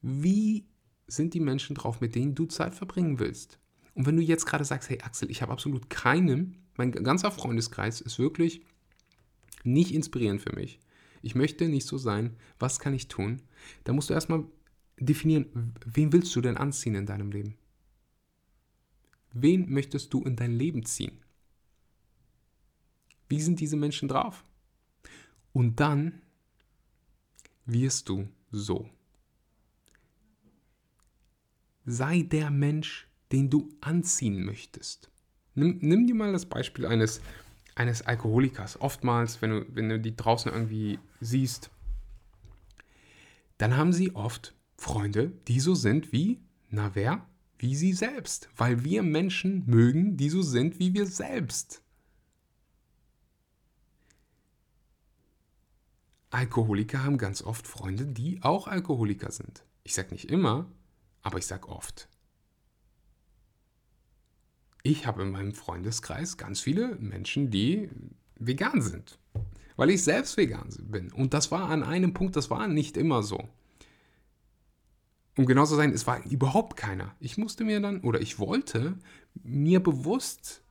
Wie 0.03 0.67
sind 1.07 1.33
die 1.33 1.39
Menschen 1.39 1.73
drauf, 1.75 2.01
mit 2.01 2.13
denen 2.13 2.35
du 2.35 2.45
Zeit 2.45 2.75
verbringen 2.75 3.17
willst? 3.17 3.57
Und 3.95 4.05
wenn 4.05 4.15
du 4.15 4.21
jetzt 4.21 4.45
gerade 4.45 4.63
sagst, 4.63 4.91
hey 4.91 5.01
Axel, 5.01 5.31
ich 5.31 5.41
habe 5.41 5.51
absolut 5.51 5.89
keinen 5.89 6.62
mein 6.75 6.91
ganzer 6.91 7.31
Freundeskreis 7.31 8.01
ist 8.01 8.19
wirklich 8.19 8.61
nicht 9.63 9.93
inspirierend 9.93 10.41
für 10.41 10.53
mich. 10.53 10.79
Ich 11.21 11.35
möchte 11.35 11.69
nicht 11.69 11.87
so 11.87 11.97
sein. 11.97 12.35
Was 12.59 12.79
kann 12.79 12.93
ich 12.93 13.07
tun? 13.07 13.41
Da 13.83 13.93
musst 13.93 14.09
du 14.09 14.13
erstmal 14.13 14.43
definieren, 14.99 15.73
wen 15.85 16.11
willst 16.11 16.35
du 16.35 16.41
denn 16.41 16.57
anziehen 16.57 16.95
in 16.95 17.05
deinem 17.05 17.31
Leben? 17.31 17.55
Wen 19.31 19.71
möchtest 19.71 20.13
du 20.13 20.21
in 20.23 20.35
dein 20.35 20.51
Leben 20.51 20.85
ziehen? 20.85 21.23
Wie 23.29 23.41
sind 23.41 23.59
diese 23.59 23.77
Menschen 23.77 24.07
drauf? 24.07 24.43
Und 25.53 25.79
dann 25.79 26.21
wirst 27.65 28.09
du 28.09 28.27
so. 28.51 28.89
Sei 31.85 32.21
der 32.21 32.51
Mensch, 32.51 33.07
den 33.31 33.49
du 33.49 33.69
anziehen 33.81 34.43
möchtest. 34.45 35.09
Nimm, 35.55 35.77
nimm 35.81 36.07
dir 36.07 36.15
mal 36.15 36.31
das 36.31 36.45
Beispiel 36.45 36.85
eines, 36.85 37.21
eines 37.75 38.01
Alkoholikers. 38.01 38.81
Oftmals, 38.81 39.41
wenn 39.41 39.51
du, 39.51 39.65
wenn 39.75 39.89
du 39.89 39.99
die 39.99 40.15
draußen 40.15 40.51
irgendwie 40.51 40.99
siehst, 41.21 41.69
dann 43.57 43.77
haben 43.77 43.93
sie 43.93 44.15
oft 44.15 44.55
Freunde, 44.77 45.31
die 45.47 45.59
so 45.59 45.75
sind 45.75 46.11
wie, 46.11 46.39
na 46.69 46.95
wer? 46.95 47.27
Wie 47.57 47.75
sie 47.75 47.93
selbst. 47.93 48.49
Weil 48.57 48.83
wir 48.83 49.03
Menschen 49.03 49.63
mögen, 49.67 50.17
die 50.17 50.29
so 50.29 50.41
sind 50.41 50.79
wie 50.79 50.93
wir 50.93 51.05
selbst. 51.05 51.81
Alkoholiker 56.31 57.03
haben 57.03 57.19
ganz 57.19 57.43
oft 57.43 57.67
Freunde, 57.67 58.07
die 58.07 58.41
auch 58.41 58.67
Alkoholiker 58.67 59.31
sind. 59.31 59.63
Ich 59.83 59.93
sage 59.93 60.09
nicht 60.11 60.31
immer, 60.31 60.65
aber 61.21 61.37
ich 61.37 61.45
sage 61.45 61.69
oft 61.69 62.09
ich 64.83 65.07
habe 65.07 65.23
in 65.23 65.31
meinem 65.31 65.53
Freundeskreis 65.53 66.37
ganz 66.37 66.59
viele 66.59 66.95
Menschen, 66.95 67.49
die 67.49 67.89
vegan 68.35 68.81
sind. 68.81 69.17
Weil 69.75 69.89
ich 69.89 70.03
selbst 70.03 70.37
vegan 70.37 70.69
bin. 70.83 71.11
Und 71.11 71.33
das 71.33 71.51
war 71.51 71.69
an 71.69 71.83
einem 71.83 72.13
Punkt, 72.13 72.35
das 72.35 72.51
war 72.51 72.67
nicht 72.67 72.95
immer 72.97 73.23
so. 73.23 73.49
Um 75.35 75.47
genau 75.47 75.65
zu 75.65 75.75
sein, 75.75 75.91
es 75.91 76.05
war 76.05 76.23
überhaupt 76.25 76.77
keiner. 76.77 77.15
Ich 77.19 77.37
musste 77.37 77.63
mir 77.63 77.79
dann, 77.79 78.01
oder 78.01 78.21
ich 78.21 78.37
wollte 78.37 78.99
mir 79.41 79.81
bewusst 79.81 80.63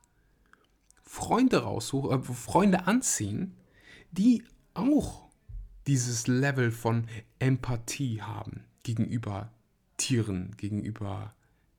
Freunde 1.03 1.63
raussuchen, 1.63 2.21
äh, 2.21 2.23
Freunde 2.23 2.87
anziehen, 2.87 3.57
die 4.11 4.43
auch 4.73 5.27
dieses 5.85 6.27
Level 6.27 6.71
von 6.71 7.07
Empathie 7.39 8.21
haben 8.21 8.63
gegenüber 8.83 9.51
Tieren, 9.97 10.55
gegenüber 10.55 11.35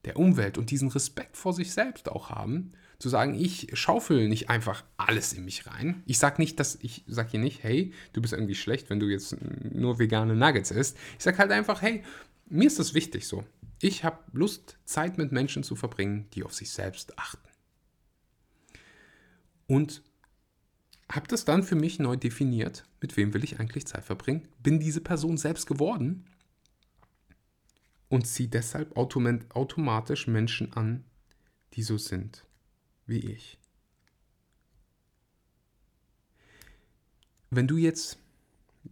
der 0.06 0.18
Umwelt 0.18 0.58
und 0.58 0.70
diesen 0.70 0.88
Respekt 0.88 1.36
vor 1.36 1.52
sich 1.52 1.72
selbst 1.72 2.08
auch 2.08 2.30
haben, 2.30 2.72
zu 2.98 3.08
sagen, 3.08 3.34
ich 3.34 3.70
schaufel 3.74 4.28
nicht 4.28 4.50
einfach 4.50 4.84
alles 4.96 5.32
in 5.32 5.44
mich 5.44 5.66
rein. 5.66 6.02
Ich 6.06 6.18
sage 6.18 6.40
nicht, 6.40 6.60
dass 6.60 6.76
ich 6.80 7.04
sage 7.06 7.30
hier 7.32 7.40
nicht, 7.40 7.62
hey, 7.62 7.92
du 8.12 8.22
bist 8.22 8.32
irgendwie 8.32 8.54
schlecht, 8.54 8.88
wenn 8.90 9.00
du 9.00 9.06
jetzt 9.06 9.36
nur 9.72 9.98
vegane 9.98 10.34
Nuggets 10.34 10.70
isst. 10.70 10.96
Ich 11.18 11.24
sage 11.24 11.38
halt 11.38 11.50
einfach, 11.50 11.82
hey, 11.82 12.02
mir 12.46 12.66
ist 12.66 12.78
das 12.78 12.94
wichtig 12.94 13.26
so. 13.26 13.44
Ich 13.80 14.04
habe 14.04 14.18
Lust, 14.32 14.78
Zeit 14.84 15.18
mit 15.18 15.32
Menschen 15.32 15.62
zu 15.64 15.76
verbringen, 15.76 16.28
die 16.34 16.44
auf 16.44 16.54
sich 16.54 16.70
selbst 16.70 17.18
achten. 17.18 17.48
Und 19.66 20.02
habe 21.10 21.28
das 21.28 21.44
dann 21.44 21.62
für 21.62 21.76
mich 21.76 21.98
neu 21.98 22.16
definiert, 22.16 22.84
mit 23.00 23.16
wem 23.16 23.34
will 23.34 23.44
ich 23.44 23.60
eigentlich 23.60 23.86
Zeit 23.86 24.04
verbringen, 24.04 24.48
bin 24.62 24.80
diese 24.80 25.00
Person 25.00 25.36
selbst 25.36 25.66
geworden 25.66 26.24
und 28.14 28.26
ziehe 28.26 28.48
deshalb 28.48 28.96
automatisch 28.96 30.28
Menschen 30.28 30.72
an, 30.72 31.04
die 31.72 31.82
so 31.82 31.98
sind 31.98 32.46
wie 33.06 33.18
ich. 33.18 33.58
Wenn 37.50 37.66
du 37.66 37.76
jetzt, 37.76 38.18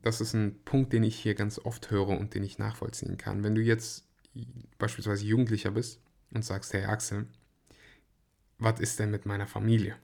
das 0.03 0.21
ist 0.21 0.35
ein 0.35 0.61
Punkt, 0.65 0.93
den 0.93 1.05
ich 1.05 1.17
hier 1.17 1.35
ganz 1.35 1.61
oft 1.61 1.91
höre 1.91 2.09
und 2.09 2.35
den 2.35 2.43
ich 2.43 2.59
nachvollziehen 2.59 3.17
kann, 3.17 3.45
wenn 3.45 3.55
du 3.55 3.61
jetzt 3.61 4.05
beispielsweise 4.79 5.25
Jugendlicher 5.25 5.71
bist 5.71 6.01
und 6.33 6.45
sagst, 6.45 6.73
hey 6.73 6.85
Axel, 6.85 7.27
was 8.59 8.81
ist 8.81 8.99
denn 8.99 9.11
mit 9.11 9.25
meiner 9.25 9.47
Familie? 9.47 9.97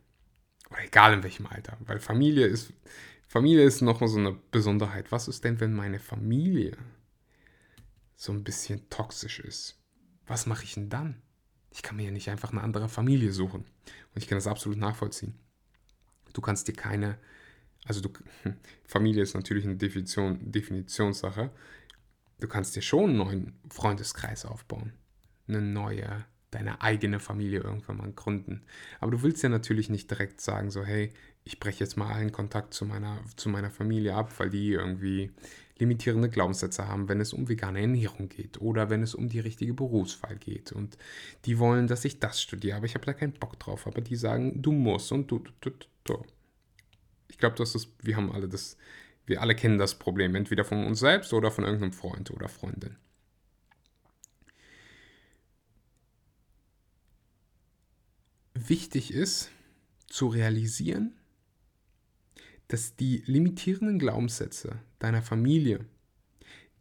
Oder 0.71 0.85
egal 0.85 1.15
in 1.15 1.23
welchem 1.25 1.47
Alter, 1.47 1.77
weil 1.81 1.99
Familie 1.99 2.47
ist, 2.47 2.73
Familie 3.27 3.65
ist 3.65 3.83
noch 3.83 4.01
so 4.07 4.19
eine 4.19 4.39
Besonderheit. 4.51 5.11
Was 5.13 5.29
ist 5.29 5.45
denn, 5.45 5.61
wenn 5.61 5.75
meine 5.75 5.99
Familie 5.99 6.77
so 8.19 8.33
ein 8.33 8.43
bisschen 8.43 8.91
toxisch 8.91 9.39
ist? 9.39 9.81
Was 10.27 10.45
mache 10.45 10.65
ich 10.65 10.75
denn 10.75 10.91
dann? 10.91 11.23
Ich 11.71 11.83
kann 11.83 11.97
mir 11.97 12.07
ja 12.07 12.11
nicht 12.11 12.29
einfach 12.29 12.51
eine 12.51 12.63
andere 12.63 12.89
Familie 12.89 13.33
suchen. 13.33 13.61
Und 13.63 14.23
ich 14.23 14.27
kann 14.27 14.37
das 14.37 14.49
absolut 14.49 14.77
nachvollziehen. 14.77 15.39
Du 16.33 16.41
kannst 16.41 16.67
dir 16.67 16.75
keine, 16.75 17.17
also 17.85 18.01
du, 18.01 18.11
Familie 18.85 19.23
ist 19.23 19.35
natürlich 19.35 19.65
eine 19.65 19.77
Definition, 19.77 20.51
Definitionssache. 20.51 21.51
Du 22.41 22.49
kannst 22.49 22.75
dir 22.75 22.83
schon 22.83 23.11
einen 23.11 23.19
neuen 23.19 23.59
Freundeskreis 23.71 24.45
aufbauen. 24.45 24.93
Eine 25.47 25.63
neue 25.63 26.27
deine 26.51 26.81
eigene 26.81 27.21
Familie 27.21 27.61
irgendwann 27.61 27.99
mal 27.99 28.13
gründen. 28.13 28.63
Aber 29.01 29.11
du 29.11 29.23
willst 29.23 29.43
ja 29.43 29.49
natürlich 29.49 29.91
nicht 29.91 30.11
direkt 30.11 30.41
sagen, 30.41 30.71
so, 30.71 30.83
hey, 30.83 31.13
ich 31.49 31.59
breche 31.59 31.83
jetzt 31.83 31.97
mal 31.97 32.13
allen 32.13 32.31
Kontakt 32.31 32.75
zu 32.75 32.85
meiner, 32.85 33.19
zu 33.37 33.49
meiner 33.49 33.71
Familie 33.71 34.15
ab, 34.15 34.39
weil 34.39 34.51
die 34.51 34.73
irgendwie 34.73 35.31
limitierende 35.79 36.29
Glaubenssätze 36.29 36.87
haben, 36.89 37.09
wenn 37.09 37.21
es 37.21 37.33
um 37.33 37.49
vegane 37.49 37.81
Ernährung 37.81 38.29
geht 38.29 38.61
oder 38.61 38.91
wenn 38.91 39.03
es 39.03 39.15
um 39.15 39.29
die 39.29 39.41
richtige 39.41 39.75
Berufswahl 39.75 40.37
geht. 40.37 40.73
Und 40.73 40.99
die 41.45 41.59
wollen, 41.59 41.87
dass 41.87 42.05
ich 42.05 42.21
das 42.21 42.43
studiere, 42.43 42.77
aber 42.77 42.87
ich 42.87 42.95
habe 42.95 43.07
da 43.07 43.13
keinen 43.13 43.33
Bock 43.33 43.59
drauf. 43.59 43.87
Aber 43.87 44.01
die 44.01 44.17
sagen, 44.17 44.61
du 44.61 44.73
musst 44.73 45.11
und 45.11 45.31
du, 45.31 45.39
du, 45.39 45.51
du, 45.61 45.71
du. 46.05 46.25
Ich 47.29 47.39
glaube, 47.39 47.57
das 47.57 47.75
ist, 47.75 47.93
wir 48.03 48.17
haben 48.17 48.33
alle 48.33 48.49
das, 48.49 48.77
wir 49.27 49.41
alle 49.41 49.55
kennen 49.55 49.79
das 49.79 49.99
Problem, 49.99 50.35
entweder 50.35 50.65
von 50.65 50.85
uns 50.85 51.01
selbst 51.01 51.33
oder 51.33 51.51
von 51.51 51.65
irgendeinem 51.65 51.93
Freund 51.93 52.31
oder 52.31 52.49
Freundin. 52.49 52.97
wichtig 58.69 59.13
ist 59.13 59.51
zu 60.09 60.29
realisieren, 60.29 61.18
dass 62.69 62.97
die 62.97 63.23
limitierenden 63.27 63.99
Glaubenssätze 63.99 64.79
deiner 64.99 65.23
Familie 65.23 65.85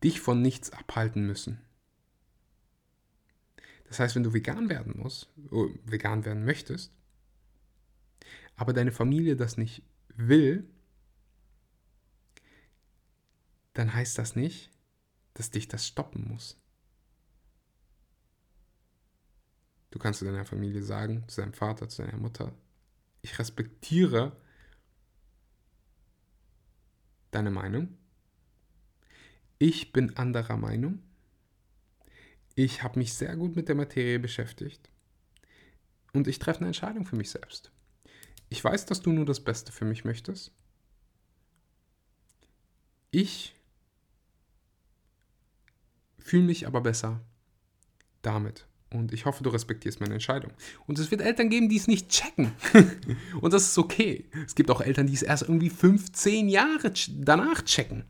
dich 0.03 0.20
von 0.20 0.41
nichts 0.41 0.72
abhalten 0.72 1.25
müssen. 1.25 1.60
Das 3.86 4.00
heißt, 4.00 4.15
wenn 4.15 4.24
du 4.24 4.34
vegan 4.34 4.70
werden 4.70 4.98
musst, 4.98 5.30
oh, 5.50 5.69
vegan 5.86 6.26
werden 6.26 6.43
möchtest, 6.43 6.91
aber 8.56 8.73
deine 8.73 8.91
Familie 8.91 9.36
das 9.36 9.58
nicht 9.58 9.82
will, 10.10 10.67
dann 13.73 13.93
heißt 13.93 14.17
das 14.17 14.36
nicht, 14.36 14.71
dass 15.36 15.52
dich 15.52 15.67
das 15.67 15.88
stoppen 15.88 16.28
muss. 16.28 16.58
Du 19.91 20.00
kannst 20.00 20.19
zu 20.19 20.26
deiner 20.26 20.45
Familie 20.45 20.84
sagen, 20.84 21.23
zu 21.28 21.41
deinem 21.41 21.54
Vater, 21.54 21.88
zu 21.88 22.02
deiner 22.02 22.17
Mutter, 22.17 22.54
ich 23.21 23.39
respektiere 23.39 24.36
deine 27.32 27.52
Meinung. 27.52 27.98
Ich 29.60 29.92
bin 29.92 30.16
anderer 30.18 30.58
Meinung. 30.58 31.02
Ich 32.56 32.84
habe 32.84 33.00
mich 33.00 33.13
sehr 33.13 33.36
gut 33.36 33.56
mit 33.56 33.68
der 33.68 33.76
Materie 33.76 34.20
beschäftigt. 34.20 34.90
Und 36.13 36.28
ich 36.28 36.40
treffe 36.40 36.60
eine 36.60 36.68
Entscheidung 36.68 37.06
für 37.06 37.16
mich 37.16 37.30
selbst. 37.30 37.72
Ich 38.50 38.63
weiß, 38.63 38.86
dass 38.86 39.02
du 39.02 39.12
nur 39.12 39.26
das 39.26 39.44
Beste 39.44 39.72
für 39.72 39.86
mich 39.86 40.06
möchtest. 40.06 40.52
Ich 43.12 43.56
fühle 46.20 46.44
mich 46.44 46.68
aber 46.68 46.82
besser 46.82 47.22
damit. 48.22 48.66
Und 48.89 49.12
ich 49.12 49.26
hoffe, 49.26 49.43
du 49.43 49.50
respektierst 49.50 50.00
meine 50.00 50.13
Entscheidung. 50.13 50.52
Und 50.86 50.97
es 50.97 51.12
wird 51.12 51.21
Eltern 51.21 51.50
geben, 51.50 51.67
die 51.67 51.76
es 51.76 51.88
nicht 51.88 52.10
checken. 52.10 52.54
und 53.41 53.54
das 53.54 53.63
ist 53.63 53.78
okay. 53.78 54.26
Es 54.45 54.56
gibt 54.56 54.71
auch 54.71 54.80
Eltern, 54.80 55.08
die 55.08 55.13
es 55.13 55.23
erst 55.23 55.43
irgendwie 55.43 55.69
15 55.69 56.47
Jahre 56.47 56.93
danach 57.19 57.63
checken. 57.63 58.06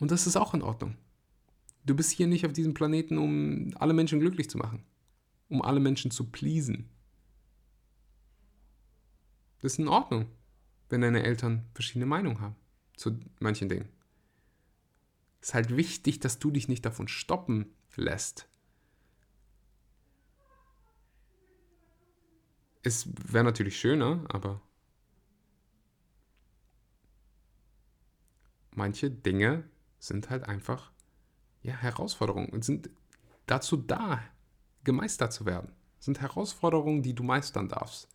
Und 0.00 0.10
das 0.10 0.26
ist 0.26 0.36
auch 0.36 0.52
in 0.54 0.62
Ordnung. 0.62 0.96
Du 1.84 1.94
bist 1.94 2.10
hier 2.10 2.26
nicht 2.26 2.44
auf 2.44 2.52
diesem 2.52 2.74
Planeten, 2.74 3.18
um 3.18 3.72
alle 3.78 3.92
Menschen 3.92 4.18
glücklich 4.18 4.50
zu 4.50 4.58
machen. 4.58 4.82
Um 5.48 5.62
alle 5.62 5.80
Menschen 5.80 6.10
zu 6.10 6.30
pleasen. 6.30 6.88
Das 9.60 9.74
ist 9.74 9.78
in 9.78 9.88
Ordnung, 9.88 10.26
wenn 10.88 11.02
deine 11.02 11.22
Eltern 11.22 11.66
verschiedene 11.74 12.06
Meinungen 12.06 12.40
haben 12.40 12.56
zu 12.96 13.18
manchen 13.38 13.68
Dingen 13.68 13.88
ist 15.40 15.54
halt 15.54 15.76
wichtig, 15.76 16.20
dass 16.20 16.38
du 16.38 16.50
dich 16.50 16.68
nicht 16.68 16.84
davon 16.84 17.08
stoppen 17.08 17.74
lässt. 17.96 18.48
Es 22.82 23.08
wäre 23.32 23.44
natürlich 23.44 23.78
schöner, 23.78 24.24
aber 24.28 24.62
manche 28.70 29.10
Dinge 29.10 29.68
sind 29.98 30.30
halt 30.30 30.44
einfach 30.44 30.90
ja, 31.62 31.74
Herausforderungen 31.74 32.48
und 32.48 32.64
sind 32.64 32.88
dazu 33.46 33.76
da, 33.76 34.22
gemeistert 34.84 35.32
zu 35.32 35.44
werden. 35.44 35.72
sind 35.98 36.22
Herausforderungen, 36.22 37.02
die 37.02 37.14
du 37.14 37.22
meistern 37.22 37.68
darfst. 37.68 38.08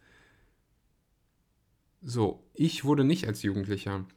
So, 2.02 2.44
ich 2.56 2.84
wurde 2.84 3.04
nicht 3.04 3.28
als 3.28 3.44
Jugendlicher 3.44 4.08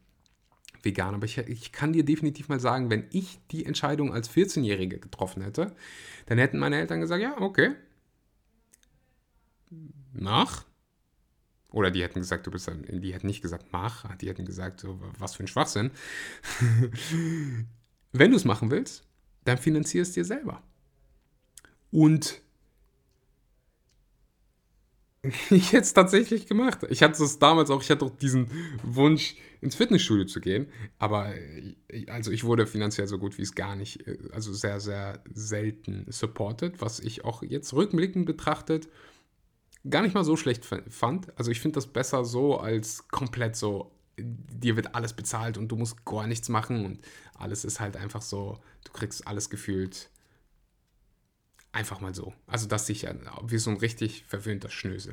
vegan. 0.83 1.14
Aber 1.14 1.25
ich, 1.25 1.38
ich 1.38 1.73
kann 1.73 1.93
dir 1.93 2.05
definitiv 2.05 2.49
mal 2.49 2.61
sagen, 2.61 2.91
wenn 2.91 3.07
ich 3.11 3.41
die 3.51 3.64
Entscheidung 3.64 4.12
als 4.12 4.31
14-Jährige 4.31 4.99
getroffen 4.99 5.43
hätte, 5.43 5.75
dann 6.27 6.38
hätten 6.38 6.59
meine 6.59 6.77
Eltern 6.77 7.01
gesagt, 7.01 7.23
ja, 7.23 7.41
okay. 7.41 7.75
Mach. 10.12 10.64
Oder 11.71 11.91
die 11.91 12.03
hätten 12.03 12.21
gesagt, 12.21 12.47
du 12.47 12.51
bist 12.51 12.71
die 12.88 13.12
hätten 13.12 13.27
nicht 13.27 13.43
gesagt, 13.43 13.67
mach, 13.73 14.17
die 14.17 14.29
hätten 14.29 14.47
gesagt, 14.47 14.81
so, 14.81 14.99
was 15.19 15.35
für 15.35 15.45
ein 15.45 15.49
Schwachsinn. 15.49 15.91
wenn 18.12 18.31
du 18.31 18.37
es 18.37 18.45
machen 18.45 18.71
willst, 18.71 19.07
dann 19.45 19.59
finanzier 19.59 20.03
es 20.03 20.12
dir 20.12 20.25
selber. 20.25 20.62
Und 21.91 22.41
ich 25.51 25.73
hätte 25.73 25.83
es 25.83 25.95
tatsächlich 25.95 26.47
gemacht. 26.47 26.81
Ich 26.91 27.03
hatte 27.03 27.23
es 27.23 27.38
damals 27.38 27.71
auch, 27.71 27.83
ich 27.83 27.91
hatte 27.91 28.05
auch 28.05 28.17
diesen 28.17 28.51
Wunsch, 28.83 29.37
ins 29.61 29.75
Fitnessstudio 29.75 30.25
zu 30.25 30.40
gehen. 30.40 30.68
Aber 30.99 31.35
äh, 31.35 31.75
also 32.09 32.31
ich 32.31 32.44
wurde 32.44 32.66
finanziell 32.66 33.07
so 33.07 33.18
gut 33.18 33.38
wie 33.38 33.42
es 33.42 33.55
gar 33.55 33.77
nicht, 33.77 34.07
äh, 34.07 34.18
also 34.33 34.53
sehr, 34.53 34.81
sehr 34.81 35.23
selten 35.33 36.07
supported, 36.09 36.81
was 36.81 37.01
ich 37.01 37.25
auch 37.25 37.42
jetzt 37.42 37.73
rückblickend 37.73 38.27
betrachtet 38.27 38.88
gar 39.88 40.03
nicht 40.03 40.14
mal 40.14 40.25
so 40.25 40.37
schlecht 40.37 40.64
fand. 40.64 41.38
Also 41.38 41.51
ich 41.51 41.61
finde 41.61 41.77
das 41.77 41.87
besser 41.87 42.25
so 42.25 42.59
als 42.59 43.09
komplett 43.09 43.57
so, 43.57 43.92
dir 44.16 44.77
wird 44.77 44.94
alles 44.94 45.12
bezahlt 45.12 45.59
und 45.59 45.68
du 45.68 45.77
musst 45.77 46.05
gar 46.05 46.27
nichts 46.27 46.49
machen 46.49 46.85
und 46.85 47.01
alles 47.35 47.64
ist 47.64 47.81
halt 47.81 47.97
einfach 47.97 48.23
so, 48.23 48.59
du 48.85 48.92
kriegst 48.92 49.27
alles 49.27 49.51
gefühlt 49.51 50.11
Einfach 51.71 52.01
mal 52.01 52.15
so. 52.15 52.33
Also, 52.47 52.67
dass 52.67 52.89
ich 52.89 53.07
wie 53.47 53.59
so 53.59 53.71
ein 53.71 53.77
richtig 53.77 54.25
verwöhnter 54.27 54.71
Schnösel. 54.71 55.13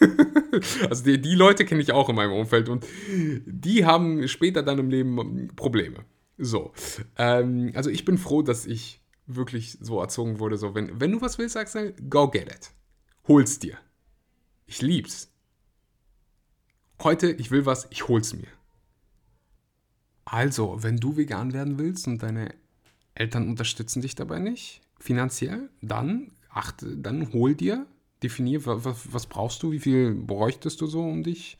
also, 0.88 1.04
die, 1.04 1.20
die 1.20 1.34
Leute 1.34 1.64
kenne 1.66 1.82
ich 1.82 1.92
auch 1.92 2.08
in 2.08 2.16
meinem 2.16 2.32
Umfeld 2.32 2.68
und 2.68 2.86
die 3.08 3.84
haben 3.84 4.26
später 4.26 4.62
dann 4.62 4.78
im 4.78 4.88
Leben 4.88 5.48
Probleme. 5.56 6.04
So. 6.38 6.72
Ähm, 7.18 7.72
also, 7.74 7.90
ich 7.90 8.04
bin 8.04 8.16
froh, 8.16 8.42
dass 8.42 8.64
ich 8.66 9.00
wirklich 9.26 9.78
so 9.80 10.00
erzogen 10.00 10.38
wurde. 10.38 10.56
So, 10.56 10.74
wenn, 10.74 11.00
wenn 11.00 11.12
du 11.12 11.20
was 11.20 11.38
willst, 11.38 11.54
sagst 11.54 11.74
du, 11.74 11.92
go 12.08 12.28
get 12.28 12.50
it. 12.50 12.70
Hol's 13.28 13.58
dir. 13.58 13.76
Ich 14.66 14.80
lieb's. 14.82 15.30
heute, 17.02 17.30
ich 17.32 17.50
will 17.50 17.66
was, 17.66 17.88
ich 17.90 18.08
hol's 18.08 18.32
mir. 18.34 18.48
Also, 20.24 20.82
wenn 20.82 20.96
du 20.96 21.16
vegan 21.16 21.52
werden 21.52 21.78
willst 21.78 22.06
und 22.06 22.22
deine 22.22 22.54
Eltern 23.14 23.48
unterstützen 23.48 24.00
dich 24.00 24.14
dabei 24.14 24.38
nicht, 24.38 24.80
finanziell, 25.00 25.70
dann 25.82 26.30
achte, 26.48 26.96
dann 26.96 27.32
hol 27.32 27.54
dir, 27.54 27.86
definier, 28.22 28.64
was, 28.64 29.12
was 29.12 29.26
brauchst 29.26 29.62
du, 29.62 29.72
wie 29.72 29.80
viel 29.80 30.14
bräuchtest 30.14 30.80
du 30.80 30.86
so, 30.86 31.02
um 31.02 31.22
dich 31.22 31.58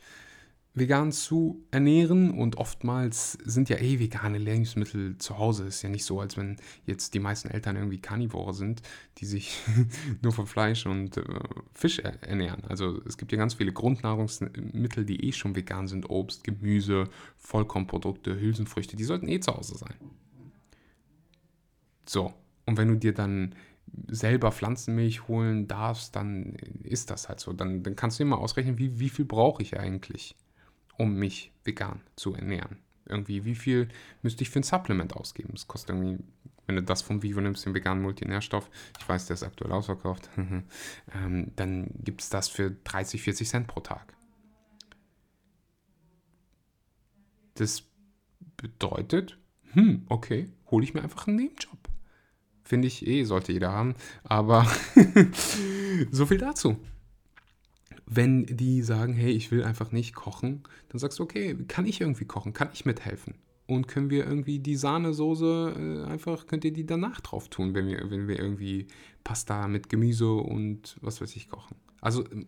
vegan 0.73 1.11
zu 1.11 1.65
ernähren 1.71 2.31
und 2.31 2.55
oftmals 2.57 3.33
sind 3.43 3.67
ja 3.67 3.77
eh 3.77 3.99
vegane 3.99 4.37
Lebensmittel 4.37 5.17
zu 5.17 5.37
Hause. 5.37 5.65
Ist 5.65 5.81
ja 5.81 5.89
nicht 5.89 6.05
so, 6.05 6.21
als 6.21 6.37
wenn 6.37 6.57
jetzt 6.85 7.13
die 7.13 7.19
meisten 7.19 7.49
Eltern 7.49 7.75
irgendwie 7.75 7.99
Karnivore 7.99 8.53
sind, 8.53 8.81
die 9.17 9.25
sich 9.25 9.57
nur 10.21 10.31
von 10.31 10.47
Fleisch 10.47 10.85
und 10.85 11.17
äh, 11.17 11.23
Fisch 11.73 11.99
ernähren. 11.99 12.63
Also 12.69 13.01
es 13.05 13.17
gibt 13.17 13.33
ja 13.33 13.37
ganz 13.37 13.55
viele 13.55 13.73
Grundnahrungsmittel, 13.73 15.03
die 15.03 15.25
eh 15.25 15.33
schon 15.33 15.55
vegan 15.55 15.89
sind. 15.89 16.09
Obst, 16.09 16.45
Gemüse, 16.45 17.09
Vollkornprodukte, 17.37 18.39
Hülsenfrüchte, 18.39 18.95
die 18.95 19.03
sollten 19.03 19.27
eh 19.27 19.41
zu 19.41 19.53
Hause 19.53 19.77
sein. 19.77 19.95
So, 22.05 22.33
und 22.71 22.77
wenn 22.77 22.87
du 22.87 22.95
dir 22.95 23.13
dann 23.13 23.53
selber 24.07 24.53
Pflanzenmilch 24.53 25.27
holen 25.27 25.67
darfst, 25.67 26.15
dann 26.15 26.53
ist 26.83 27.11
das 27.11 27.27
halt 27.27 27.41
so. 27.41 27.51
Dann, 27.51 27.83
dann 27.83 27.97
kannst 27.97 28.17
du 28.17 28.23
dir 28.23 28.29
mal 28.29 28.37
ausrechnen, 28.37 28.77
wie, 28.77 28.97
wie 28.97 29.09
viel 29.09 29.25
brauche 29.25 29.61
ich 29.61 29.77
eigentlich, 29.77 30.37
um 30.97 31.15
mich 31.15 31.51
vegan 31.65 31.99
zu 32.15 32.33
ernähren. 32.33 32.77
Irgendwie, 33.05 33.43
wie 33.43 33.55
viel 33.55 33.89
müsste 34.21 34.43
ich 34.43 34.49
für 34.49 34.61
ein 34.61 34.63
Supplement 34.63 35.17
ausgeben? 35.17 35.49
Das 35.51 35.67
kostet 35.67 35.89
irgendwie, 35.89 36.23
wenn 36.65 36.77
du 36.77 36.83
das 36.83 37.01
vom 37.01 37.23
Vivo 37.23 37.41
nimmst, 37.41 37.65
den 37.65 37.73
veganen 37.73 38.01
Multinährstoff, 38.01 38.69
ich 38.97 39.09
weiß, 39.09 39.25
der 39.25 39.33
ist 39.33 39.43
aktuell 39.43 39.73
ausverkauft, 39.73 40.29
ähm, 41.13 41.51
dann 41.57 41.89
gibt 42.05 42.21
es 42.21 42.29
das 42.29 42.47
für 42.47 42.71
30, 42.71 43.21
40 43.21 43.49
Cent 43.49 43.67
pro 43.67 43.81
Tag. 43.81 44.15
Das 47.55 47.83
bedeutet, 48.55 49.37
hm, 49.73 50.05
okay, 50.07 50.53
hole 50.69 50.85
ich 50.85 50.93
mir 50.93 51.01
einfach 51.01 51.27
einen 51.27 51.35
Nebenjob. 51.35 51.91
Finde 52.71 52.87
ich 52.87 53.05
eh, 53.05 53.25
sollte 53.25 53.51
jeder 53.51 53.73
haben. 53.73 53.95
Aber 54.23 54.65
so 56.09 56.25
viel 56.25 56.37
dazu. 56.37 56.77
Wenn 58.05 58.45
die 58.45 58.81
sagen, 58.81 59.11
hey, 59.11 59.31
ich 59.33 59.51
will 59.51 59.65
einfach 59.65 59.91
nicht 59.91 60.15
kochen, 60.15 60.63
dann 60.87 60.97
sagst 60.97 61.19
du, 61.19 61.23
okay, 61.23 61.57
kann 61.67 61.85
ich 61.85 61.99
irgendwie 61.99 62.23
kochen? 62.23 62.53
Kann 62.53 62.69
ich 62.71 62.85
mithelfen? 62.85 63.33
Und 63.67 63.89
können 63.89 64.09
wir 64.09 64.25
irgendwie 64.25 64.59
die 64.59 64.77
Sahnesoße 64.77 66.05
äh, 66.07 66.09
einfach, 66.09 66.47
könnt 66.47 66.63
ihr 66.63 66.71
die 66.71 66.85
danach 66.85 67.19
drauf 67.19 67.49
tun, 67.49 67.75
wenn 67.75 67.87
wir, 67.87 68.09
wenn 68.09 68.29
wir 68.29 68.39
irgendwie 68.39 68.87
Pasta 69.25 69.67
mit 69.67 69.89
Gemüse 69.89 70.31
und 70.31 70.95
was 71.01 71.19
weiß 71.19 71.35
ich 71.35 71.49
kochen? 71.49 71.75
Also, 71.99 72.23
ähm, 72.31 72.45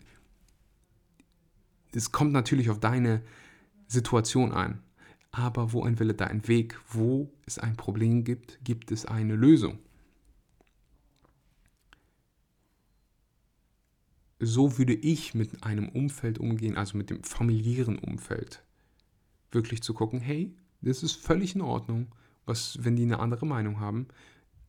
es 1.93 2.13
kommt 2.13 2.31
natürlich 2.31 2.69
auf 2.69 2.79
deine 2.79 3.23
Situation 3.87 4.53
ein. 4.53 4.79
Aber 5.33 5.73
wo 5.73 5.83
ein 5.83 5.99
Wille, 5.99 6.13
da 6.13 6.27
ein 6.27 6.47
Weg. 6.47 6.79
Wo 6.87 7.29
es 7.45 7.59
ein 7.59 7.75
Problem 7.75 8.23
gibt, 8.23 8.63
gibt 8.63 8.89
es 8.93 9.05
eine 9.05 9.35
Lösung. 9.35 9.79
So 14.45 14.77
würde 14.77 14.93
ich 14.93 15.33
mit 15.33 15.63
einem 15.63 15.89
Umfeld 15.89 16.39
umgehen, 16.39 16.77
also 16.77 16.97
mit 16.97 17.09
dem 17.09 17.23
familiären 17.23 17.97
Umfeld. 17.99 18.63
Wirklich 19.51 19.81
zu 19.81 19.93
gucken, 19.93 20.19
hey, 20.19 20.53
das 20.81 21.03
ist 21.03 21.13
völlig 21.13 21.55
in 21.55 21.61
Ordnung, 21.61 22.07
was, 22.45 22.77
wenn 22.81 22.95
die 22.95 23.03
eine 23.03 23.19
andere 23.19 23.45
Meinung 23.45 23.79
haben. 23.79 24.07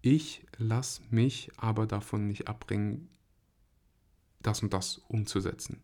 Ich 0.02 0.46
lasse 0.58 1.02
mich 1.10 1.50
aber 1.56 1.86
davon 1.86 2.28
nicht 2.28 2.48
abbringen, 2.48 3.08
das 4.42 4.62
und 4.62 4.72
das 4.72 4.98
umzusetzen. 5.08 5.80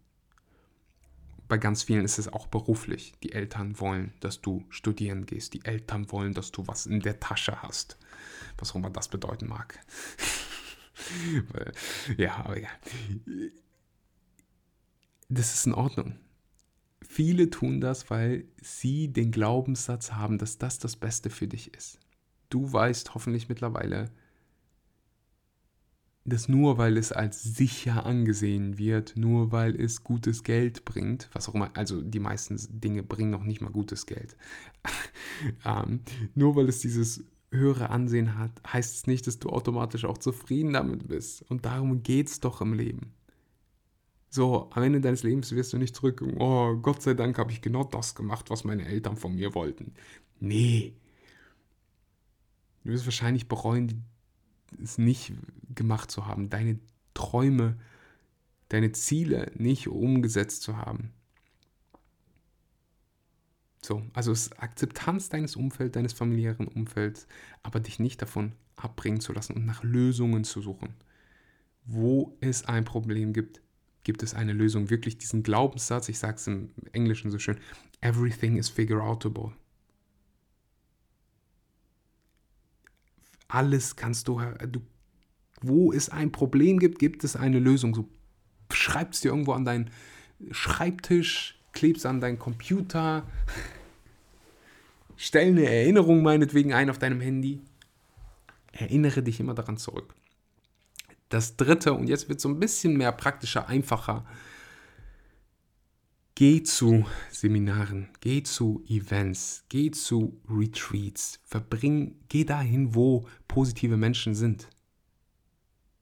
Bei 1.48 1.58
ganz 1.58 1.82
vielen 1.82 2.04
ist 2.04 2.18
es 2.18 2.32
auch 2.32 2.46
beruflich. 2.46 3.14
Die 3.24 3.32
Eltern 3.32 3.80
wollen, 3.80 4.12
dass 4.20 4.40
du 4.40 4.64
studieren 4.68 5.26
gehst. 5.26 5.54
Die 5.54 5.64
Eltern 5.64 6.12
wollen, 6.12 6.32
dass 6.32 6.52
du 6.52 6.66
was 6.68 6.86
in 6.86 7.00
der 7.00 7.18
Tasche 7.18 7.60
hast. 7.62 7.98
Was 8.58 8.70
auch 8.70 8.76
immer 8.76 8.90
das 8.90 9.08
bedeuten 9.08 9.48
mag. 9.48 9.80
ja, 12.16 12.36
aber 12.36 12.60
ja 12.60 12.68
das 15.30 15.54
ist 15.54 15.66
in 15.66 15.74
Ordnung. 15.74 16.16
Viele 17.00 17.50
tun 17.50 17.80
das, 17.80 18.10
weil 18.10 18.44
sie 18.60 19.08
den 19.08 19.30
Glaubenssatz 19.30 20.12
haben, 20.12 20.38
dass 20.38 20.58
das 20.58 20.78
das 20.78 20.96
Beste 20.96 21.30
für 21.30 21.48
dich 21.48 21.74
ist. 21.74 21.98
Du 22.50 22.72
weißt 22.72 23.14
hoffentlich 23.14 23.48
mittlerweile, 23.48 24.10
dass 26.24 26.48
nur 26.48 26.78
weil 26.78 26.96
es 26.96 27.12
als 27.12 27.42
sicher 27.42 28.04
angesehen 28.04 28.76
wird, 28.76 29.16
nur 29.16 29.52
weil 29.52 29.80
es 29.80 30.04
gutes 30.04 30.42
Geld 30.42 30.84
bringt, 30.84 31.30
was 31.32 31.48
auch 31.48 31.54
immer, 31.54 31.70
also 31.74 32.02
die 32.02 32.20
meisten 32.20 32.58
Dinge 32.80 33.02
bringen 33.02 33.30
noch 33.30 33.44
nicht 33.44 33.60
mal 33.60 33.70
gutes 33.70 34.06
Geld, 34.06 34.36
ähm, 35.64 36.00
nur 36.34 36.56
weil 36.56 36.68
es 36.68 36.80
dieses 36.80 37.24
höhere 37.50 37.90
Ansehen 37.90 38.38
hat, 38.38 38.52
heißt 38.70 38.94
es 38.94 39.06
nicht, 39.06 39.26
dass 39.26 39.38
du 39.38 39.48
automatisch 39.48 40.04
auch 40.04 40.18
zufrieden 40.18 40.72
damit 40.72 41.08
bist. 41.08 41.42
Und 41.50 41.64
darum 41.64 42.02
geht 42.02 42.28
es 42.28 42.40
doch 42.40 42.60
im 42.60 42.74
Leben. 42.74 43.12
So, 44.32 44.70
am 44.70 44.84
Ende 44.84 45.00
deines 45.00 45.24
Lebens 45.24 45.50
wirst 45.50 45.72
du 45.72 45.78
nicht 45.78 45.96
zurück, 45.96 46.22
oh, 46.38 46.76
Gott 46.76 47.02
sei 47.02 47.14
Dank 47.14 47.36
habe 47.36 47.50
ich 47.50 47.62
genau 47.62 47.82
das 47.82 48.14
gemacht, 48.14 48.48
was 48.48 48.62
meine 48.62 48.86
Eltern 48.86 49.16
von 49.16 49.34
mir 49.34 49.54
wollten. 49.56 49.92
Nee. 50.38 50.94
Du 52.84 52.90
wirst 52.90 53.06
wahrscheinlich 53.06 53.48
bereuen, 53.48 54.04
es 54.80 54.98
nicht 54.98 55.32
gemacht 55.74 56.12
zu 56.12 56.26
haben, 56.26 56.48
deine 56.48 56.78
Träume, 57.12 57.76
deine 58.68 58.92
Ziele 58.92 59.50
nicht 59.56 59.88
umgesetzt 59.88 60.62
zu 60.62 60.76
haben. 60.76 61.12
So, 63.82 64.02
also 64.12 64.30
es 64.30 64.42
ist 64.42 64.62
Akzeptanz 64.62 65.28
deines 65.28 65.56
Umfelds, 65.56 65.92
deines 65.92 66.12
familiären 66.12 66.68
Umfelds, 66.68 67.26
aber 67.64 67.80
dich 67.80 67.98
nicht 67.98 68.22
davon 68.22 68.52
abbringen 68.76 69.20
zu 69.20 69.32
lassen 69.32 69.54
und 69.54 69.66
nach 69.66 69.82
Lösungen 69.82 70.44
zu 70.44 70.60
suchen. 70.60 70.94
Wo 71.84 72.36
es 72.40 72.64
ein 72.66 72.84
Problem 72.84 73.32
gibt, 73.32 73.60
gibt 74.04 74.22
es 74.22 74.34
eine 74.34 74.52
Lösung. 74.52 74.90
Wirklich 74.90 75.18
diesen 75.18 75.42
Glaubenssatz, 75.42 76.08
ich 76.08 76.18
sage 76.18 76.36
es 76.36 76.46
im 76.46 76.70
Englischen 76.92 77.30
so 77.30 77.38
schön, 77.38 77.58
everything 78.00 78.56
is 78.56 78.68
figure 78.68 79.02
outable. 79.02 79.52
Alles 83.48 83.96
kannst 83.96 84.28
du, 84.28 84.40
du, 84.68 84.80
wo 85.60 85.92
es 85.92 86.08
ein 86.08 86.32
Problem 86.32 86.78
gibt, 86.78 86.98
gibt 86.98 87.24
es 87.24 87.36
eine 87.36 87.58
Lösung. 87.58 87.94
So 87.94 88.08
schreibst 88.72 89.18
es 89.18 89.20
dir 89.22 89.30
irgendwo 89.30 89.52
an 89.52 89.64
deinen 89.64 89.90
Schreibtisch, 90.52 91.60
klebst 91.72 92.06
an 92.06 92.20
deinen 92.20 92.38
Computer, 92.38 93.26
stell 95.16 95.48
eine 95.48 95.66
Erinnerung 95.66 96.22
meinetwegen 96.22 96.72
ein 96.72 96.88
auf 96.88 96.98
deinem 96.98 97.20
Handy. 97.20 97.60
Erinnere 98.72 99.22
dich 99.22 99.40
immer 99.40 99.54
daran 99.54 99.76
zurück. 99.76 100.14
Das 101.30 101.56
dritte, 101.56 101.94
und 101.94 102.08
jetzt 102.08 102.28
wird 102.28 102.38
es 102.38 102.42
so 102.42 102.48
ein 102.48 102.58
bisschen 102.58 102.96
mehr 102.96 103.12
praktischer, 103.12 103.68
einfacher. 103.68 104.26
Geh 106.34 106.62
zu 106.64 107.06
Seminaren, 107.30 108.08
geh 108.20 108.42
zu 108.42 108.82
Events, 108.88 109.64
geh 109.68 109.92
zu 109.92 110.40
Retreats, 110.48 111.38
verbring, 111.44 112.16
geh 112.28 112.44
dahin, 112.44 112.94
wo 112.94 113.28
positive 113.46 113.96
Menschen 113.96 114.34
sind. 114.34 114.68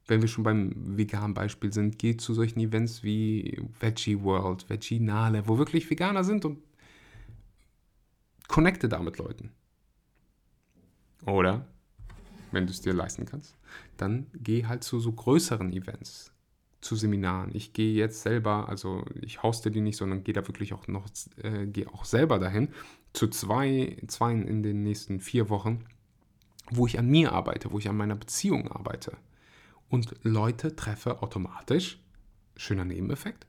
Wenn 0.06 0.22
wir 0.22 0.28
schon 0.28 0.44
beim 0.44 0.96
veganen 0.96 1.34
Beispiel 1.34 1.74
sind, 1.74 1.98
geh 1.98 2.16
zu 2.16 2.32
solchen 2.32 2.60
Events 2.60 3.02
wie 3.02 3.60
Veggie 3.80 4.22
World, 4.22 4.70
Veginale, 4.70 5.46
wo 5.46 5.58
wirklich 5.58 5.90
Veganer 5.90 6.24
sind 6.24 6.46
und 6.46 6.62
connecte 8.46 8.88
da 8.88 9.00
mit 9.00 9.18
Leuten. 9.18 9.52
Oder 11.26 11.66
wenn 12.52 12.66
du 12.66 12.72
es 12.72 12.80
dir 12.80 12.92
leisten 12.92 13.26
kannst, 13.26 13.56
dann 13.96 14.26
geh 14.34 14.66
halt 14.66 14.84
zu 14.84 15.00
so 15.00 15.12
größeren 15.12 15.72
Events, 15.72 16.32
zu 16.80 16.96
Seminaren. 16.96 17.50
Ich 17.54 17.72
gehe 17.72 17.94
jetzt 17.94 18.22
selber, 18.22 18.68
also 18.68 19.04
ich 19.20 19.42
hoste 19.42 19.70
die 19.70 19.80
nicht, 19.80 19.96
sondern 19.96 20.24
gehe 20.24 20.34
da 20.34 20.46
wirklich 20.46 20.72
auch 20.72 20.86
noch, 20.88 21.06
äh, 21.42 21.66
gehe 21.66 21.88
auch 21.88 22.04
selber 22.04 22.38
dahin, 22.38 22.68
zu 23.12 23.28
zwei, 23.28 23.96
zwei 24.06 24.32
in 24.32 24.62
den 24.62 24.82
nächsten 24.82 25.20
vier 25.20 25.48
Wochen, 25.48 25.84
wo 26.70 26.86
ich 26.86 26.98
an 26.98 27.08
mir 27.08 27.32
arbeite, 27.32 27.72
wo 27.72 27.78
ich 27.78 27.88
an 27.88 27.96
meiner 27.96 28.16
Beziehung 28.16 28.70
arbeite. 28.70 29.16
Und 29.88 30.14
Leute 30.22 30.76
treffe 30.76 31.22
automatisch, 31.22 31.98
schöner 32.56 32.84
Nebeneffekt, 32.84 33.46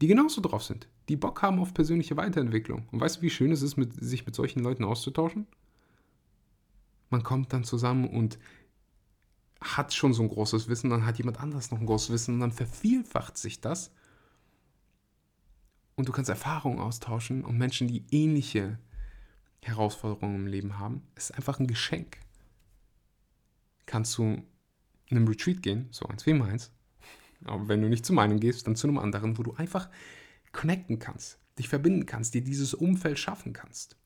die 0.00 0.08
genauso 0.08 0.40
drauf 0.40 0.64
sind, 0.64 0.88
die 1.08 1.16
Bock 1.16 1.42
haben 1.42 1.60
auf 1.60 1.74
persönliche 1.74 2.16
Weiterentwicklung. 2.16 2.88
Und 2.90 3.00
weißt 3.00 3.18
du, 3.18 3.22
wie 3.22 3.30
schön 3.30 3.52
es 3.52 3.62
ist, 3.62 3.76
mit, 3.76 3.92
sich 3.94 4.26
mit 4.26 4.34
solchen 4.34 4.60
Leuten 4.60 4.84
auszutauschen? 4.84 5.46
Man 7.10 7.22
kommt 7.22 7.52
dann 7.52 7.64
zusammen 7.64 8.08
und 8.08 8.38
hat 9.60 9.94
schon 9.94 10.12
so 10.12 10.22
ein 10.22 10.28
großes 10.28 10.68
Wissen, 10.68 10.90
dann 10.90 11.06
hat 11.06 11.18
jemand 11.18 11.40
anderes 11.40 11.70
noch 11.70 11.80
ein 11.80 11.86
großes 11.86 12.10
Wissen 12.10 12.34
und 12.34 12.40
dann 12.40 12.52
vervielfacht 12.52 13.38
sich 13.38 13.60
das. 13.60 13.92
Und 15.96 16.08
du 16.08 16.12
kannst 16.12 16.28
Erfahrungen 16.28 16.80
austauschen 16.80 17.44
und 17.44 17.56
Menschen, 17.56 17.88
die 17.88 18.04
ähnliche 18.10 18.78
Herausforderungen 19.62 20.36
im 20.36 20.46
Leben 20.46 20.78
haben, 20.78 21.02
ist 21.14 21.34
einfach 21.34 21.60
ein 21.60 21.66
Geschenk. 21.66 22.18
Kannst 23.86 24.18
du 24.18 24.42
in 25.06 25.16
einem 25.16 25.28
Retreat 25.28 25.62
gehen, 25.62 25.88
so 25.90 26.06
eins 26.06 26.26
wie 26.26 26.34
meins, 26.34 26.72
aber 27.44 27.68
wenn 27.68 27.80
du 27.80 27.88
nicht 27.88 28.04
zu 28.04 28.12
meinem 28.12 28.40
gehst, 28.40 28.66
dann 28.66 28.76
zu 28.76 28.88
einem 28.88 28.98
anderen, 28.98 29.38
wo 29.38 29.42
du 29.42 29.54
einfach 29.54 29.88
connecten 30.52 30.98
kannst. 30.98 31.38
dich 31.58 31.68
verbinden 31.68 32.04
kannst, 32.04 32.34
dir 32.34 32.42
dieses 32.42 32.74
Umfeld 32.74 33.18
schaffen 33.18 33.52
kannst. 33.52 33.96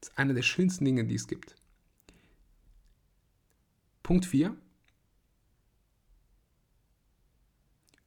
Das 0.00 0.10
ist 0.10 0.18
eine 0.18 0.34
der 0.34 0.42
schönsten 0.42 0.84
Dinge, 0.84 1.04
die 1.04 1.14
es 1.14 1.28
gibt. 1.28 1.54
Punkt 4.04 4.26
4. 4.26 4.54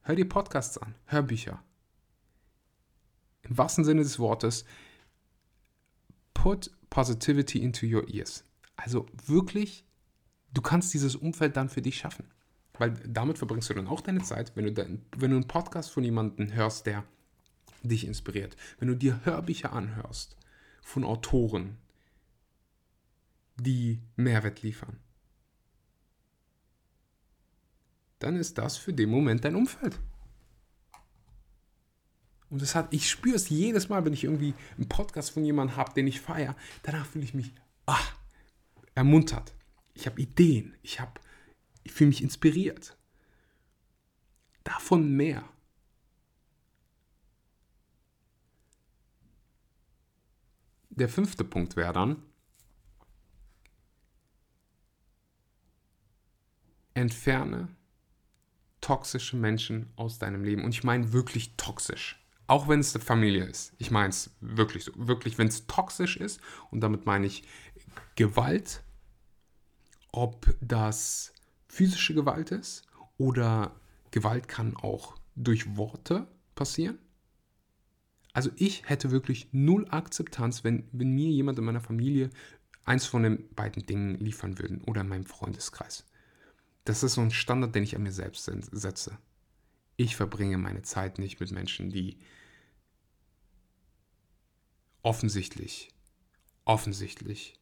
Hör 0.03 0.15
dir 0.15 0.29
Podcasts 0.29 0.77
an, 0.77 0.93
Hörbücher. 1.07 1.61
Im 3.41 3.57
wahrsten 3.57 3.83
Sinne 3.83 4.03
des 4.03 4.19
Wortes, 4.19 4.63
put 6.35 6.69
positivity 6.91 7.63
into 7.63 7.87
your 7.87 8.07
ears. 8.07 8.45
Also 8.75 9.07
wirklich, 9.25 9.85
du 10.53 10.61
kannst 10.61 10.93
dieses 10.93 11.15
Umfeld 11.15 11.57
dann 11.57 11.67
für 11.67 11.81
dich 11.81 11.97
schaffen. 11.97 12.25
Weil 12.73 12.91
damit 12.91 13.39
verbringst 13.39 13.71
du 13.71 13.73
dann 13.73 13.87
auch 13.87 14.01
deine 14.01 14.21
Zeit, 14.21 14.55
wenn 14.55 14.65
du, 14.65 14.73
dann, 14.73 15.03
wenn 15.17 15.31
du 15.31 15.37
einen 15.37 15.47
Podcast 15.47 15.89
von 15.89 16.03
jemandem 16.03 16.53
hörst, 16.53 16.85
der 16.85 17.03
dich 17.81 18.05
inspiriert. 18.05 18.55
Wenn 18.77 18.89
du 18.89 18.95
dir 18.95 19.25
Hörbücher 19.25 19.73
anhörst 19.73 20.37
von 20.83 21.03
Autoren, 21.03 21.77
die 23.55 23.99
Mehrwert 24.15 24.61
liefern. 24.61 24.99
Dann 28.19 28.35
ist 28.35 28.57
das 28.57 28.77
für 28.77 28.93
den 28.93 29.09
Moment 29.09 29.45
dein 29.45 29.55
Umfeld. 29.55 29.99
Und 32.49 32.61
das 32.61 32.75
hat, 32.75 32.93
ich 32.93 33.09
spüre 33.09 33.35
es 33.35 33.49
jedes 33.49 33.89
Mal, 33.89 34.05
wenn 34.05 34.13
ich 34.13 34.23
irgendwie 34.23 34.53
einen 34.77 34.87
Podcast 34.87 35.31
von 35.31 35.43
jemandem 35.43 35.75
habe, 35.75 35.93
den 35.93 36.07
ich 36.07 36.21
feiere. 36.21 36.55
Danach 36.83 37.05
fühle 37.05 37.25
ich 37.25 37.33
mich 37.33 37.51
ah, 37.85 37.99
ermuntert. 38.95 39.53
Ich 39.93 40.05
habe 40.05 40.21
Ideen. 40.21 40.75
Ich, 40.81 40.99
hab, 40.99 41.19
ich 41.83 41.91
fühle 41.91 42.09
mich 42.09 42.23
inspiriert. 42.23 42.97
Davon 44.63 45.11
mehr. 45.11 45.43
Der 50.89 51.09
fünfte 51.09 51.43
Punkt 51.43 51.75
wäre 51.75 51.93
dann, 51.93 52.23
entferne 56.95 57.76
toxische 58.87 59.35
Menschen 59.35 59.91
aus 59.97 60.17
deinem 60.17 60.45
Leben. 60.45 60.63
Und 60.63 60.73
ich 60.73 60.85
meine 60.85 61.11
wirklich 61.11 61.57
toxisch. 61.57 62.23
Auch 62.47 62.69
wenn 62.69 62.79
es 62.79 62.95
eine 62.95 63.03
Familie 63.03 63.43
ist. 63.43 63.73
Ich 63.79 63.91
meine 63.91 64.09
es 64.09 64.31
wirklich 64.39 64.85
so. 64.85 64.93
Wirklich, 64.95 65.37
wenn 65.37 65.49
es 65.49 65.67
toxisch 65.67 66.15
ist, 66.15 66.39
und 66.71 66.79
damit 66.79 67.05
meine 67.05 67.25
ich 67.25 67.43
Gewalt, 68.15 68.83
ob 70.13 70.55
das 70.61 71.33
physische 71.67 72.13
Gewalt 72.13 72.51
ist 72.51 72.87
oder 73.17 73.75
Gewalt 74.11 74.47
kann 74.47 74.77
auch 74.77 75.17
durch 75.35 75.75
Worte 75.75 76.25
passieren. 76.55 76.97
Also 78.31 78.51
ich 78.55 78.87
hätte 78.87 79.11
wirklich 79.11 79.49
null 79.51 79.85
Akzeptanz, 79.89 80.63
wenn, 80.63 80.87
wenn 80.93 81.13
mir 81.13 81.29
jemand 81.29 81.59
in 81.59 81.65
meiner 81.65 81.81
Familie 81.81 82.29
eins 82.85 83.05
von 83.05 83.23
den 83.23 83.53
beiden 83.53 83.85
Dingen 83.85 84.15
liefern 84.19 84.57
würden 84.59 84.81
oder 84.85 85.01
in 85.01 85.09
meinem 85.09 85.25
Freundeskreis. 85.25 86.05
Das 86.87 87.03
ist 87.03 87.15
so 87.15 87.21
ein 87.21 87.31
Standard, 87.31 87.75
den 87.75 87.83
ich 87.83 87.97
an 87.97 88.03
mir 88.03 88.13
selbst 88.13 88.49
setze. 88.71 89.17
Ich 89.97 90.15
verbringe 90.15 90.57
meine 90.57 90.83
Zeit 90.83 91.19
nicht 91.19 91.37
mit 91.37 91.51
Menschen, 91.51 91.89
die 91.89 92.17
offensichtlich, 95.03 95.89
offensichtlich 96.63 97.59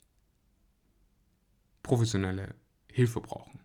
professionelle 1.81 2.53
Hilfe 2.91 3.19
brauchen. 3.19 3.61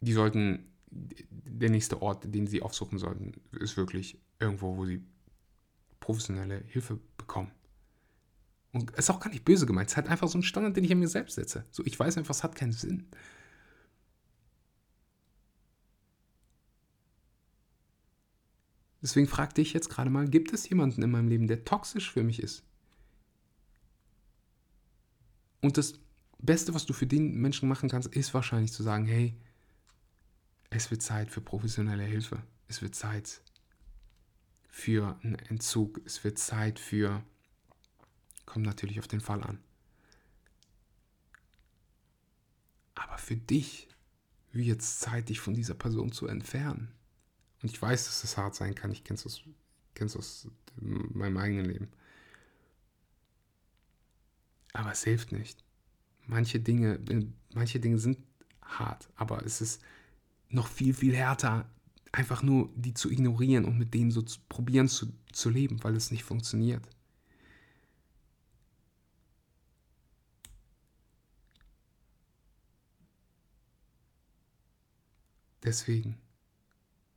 Die 0.00 0.14
sollten, 0.14 0.72
der 0.88 1.68
nächste 1.68 2.00
Ort, 2.00 2.24
den 2.34 2.46
sie 2.46 2.62
aufsuchen 2.62 2.98
sollten, 2.98 3.42
ist 3.52 3.76
wirklich 3.76 4.18
irgendwo, 4.38 4.78
wo 4.78 4.86
sie 4.86 5.04
professionelle 6.00 6.64
Hilfe 6.64 6.98
bekommen. 7.18 7.52
Und 8.74 8.90
es 8.94 9.04
ist 9.04 9.10
auch 9.10 9.20
gar 9.20 9.30
nicht 9.30 9.44
böse 9.44 9.66
gemeint. 9.66 9.86
Es 9.86 9.92
ist 9.92 9.96
halt 9.96 10.08
einfach 10.08 10.26
so 10.26 10.36
ein 10.36 10.42
Standard, 10.42 10.76
den 10.76 10.82
ich 10.82 10.90
an 10.90 10.98
mir 10.98 11.06
selbst 11.06 11.36
setze. 11.36 11.64
So, 11.70 11.84
ich 11.86 11.98
weiß 11.98 12.18
einfach, 12.18 12.34
es 12.34 12.42
hat 12.42 12.56
keinen 12.56 12.72
Sinn. 12.72 13.06
Deswegen 19.00 19.28
fragte 19.28 19.60
ich 19.60 19.74
jetzt 19.74 19.90
gerade 19.90 20.10
mal, 20.10 20.28
gibt 20.28 20.52
es 20.52 20.68
jemanden 20.68 21.02
in 21.02 21.10
meinem 21.12 21.28
Leben, 21.28 21.46
der 21.46 21.64
toxisch 21.64 22.10
für 22.10 22.24
mich 22.24 22.42
ist? 22.42 22.64
Und 25.60 25.78
das 25.78 25.94
Beste, 26.38 26.74
was 26.74 26.84
du 26.84 26.92
für 26.94 27.06
den 27.06 27.36
Menschen 27.36 27.68
machen 27.68 27.88
kannst, 27.88 28.08
ist 28.08 28.34
wahrscheinlich 28.34 28.72
zu 28.72 28.82
sagen, 28.82 29.06
hey, 29.06 29.36
es 30.70 30.90
wird 30.90 31.00
Zeit 31.00 31.30
für 31.30 31.40
professionelle 31.40 32.02
Hilfe. 32.02 32.42
Es 32.66 32.82
wird 32.82 32.96
Zeit 32.96 33.40
für 34.68 35.16
einen 35.22 35.36
Entzug. 35.36 36.00
Es 36.04 36.24
wird 36.24 36.38
Zeit 36.38 36.80
für 36.80 37.22
Kommt 38.46 38.66
natürlich 38.66 38.98
auf 38.98 39.08
den 39.08 39.20
Fall 39.20 39.42
an. 39.42 39.58
Aber 42.94 43.18
für 43.18 43.36
dich 43.36 43.88
wird 44.52 44.80
es 44.80 44.98
Zeit, 44.98 45.28
dich 45.28 45.40
von 45.40 45.54
dieser 45.54 45.74
Person 45.74 46.12
zu 46.12 46.26
entfernen. 46.26 46.92
Und 47.62 47.70
ich 47.70 47.80
weiß, 47.80 48.06
dass 48.06 48.20
das 48.22 48.36
hart 48.36 48.54
sein 48.54 48.74
kann. 48.74 48.92
Ich 48.92 49.04
kenne 49.04 49.16
es 49.16 49.26
aus, 49.26 49.44
aus 50.16 50.48
meinem 50.76 51.36
eigenen 51.36 51.66
Leben. 51.66 51.88
Aber 54.72 54.92
es 54.92 55.04
hilft 55.04 55.32
nicht. 55.32 55.64
Manche 56.26 56.60
Dinge, 56.60 57.00
manche 57.54 57.80
Dinge 57.80 57.98
sind 57.98 58.18
hart, 58.62 59.08
aber 59.14 59.44
es 59.44 59.60
ist 59.60 59.82
noch 60.48 60.68
viel, 60.68 60.94
viel 60.94 61.14
härter, 61.14 61.68
einfach 62.12 62.42
nur 62.42 62.70
die 62.74 62.94
zu 62.94 63.10
ignorieren 63.10 63.64
und 63.64 63.78
mit 63.78 63.94
denen 63.94 64.10
so 64.10 64.22
zu 64.22 64.40
probieren 64.48 64.88
zu, 64.88 65.12
zu 65.32 65.50
leben, 65.50 65.82
weil 65.82 65.96
es 65.96 66.10
nicht 66.10 66.24
funktioniert. 66.24 66.88
Deswegen, 75.64 76.18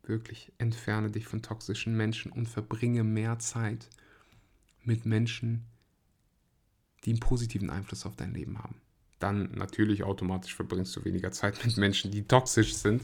wirklich, 0.04 0.52
entferne 0.58 1.12
dich 1.12 1.28
von 1.28 1.42
toxischen 1.42 1.96
Menschen 1.96 2.32
und 2.32 2.48
verbringe 2.48 3.04
mehr 3.04 3.40
Zeit 3.40 3.90
mit 4.84 5.06
Menschen, 5.06 5.66
die 7.04 7.12
einen 7.12 7.20
positiven 7.20 7.70
Einfluss 7.70 8.06
auf 8.06 8.16
dein 8.16 8.34
Leben 8.34 8.58
haben. 8.60 8.82
Dann 9.20 9.52
natürlich 9.52 10.04
automatisch 10.04 10.56
verbringst 10.56 10.96
du 10.96 11.04
weniger 11.04 11.32
Zeit 11.32 11.64
mit 11.66 11.78
Menschen, 11.78 12.12
die 12.12 12.24
toxisch 12.24 12.76
sind. 12.76 13.04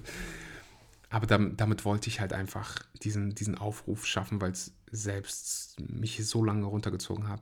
Aber 1.09 1.27
damit, 1.27 1.59
damit 1.59 1.85
wollte 1.85 2.09
ich 2.09 2.19
halt 2.19 2.33
einfach 2.33 2.79
diesen, 3.03 3.35
diesen 3.35 3.57
Aufruf 3.57 4.05
schaffen, 4.05 4.41
weil 4.41 4.51
es 4.51 4.73
selbst 4.91 5.79
mich 5.79 6.25
so 6.25 6.43
lange 6.43 6.65
runtergezogen 6.65 7.27
hat. 7.27 7.41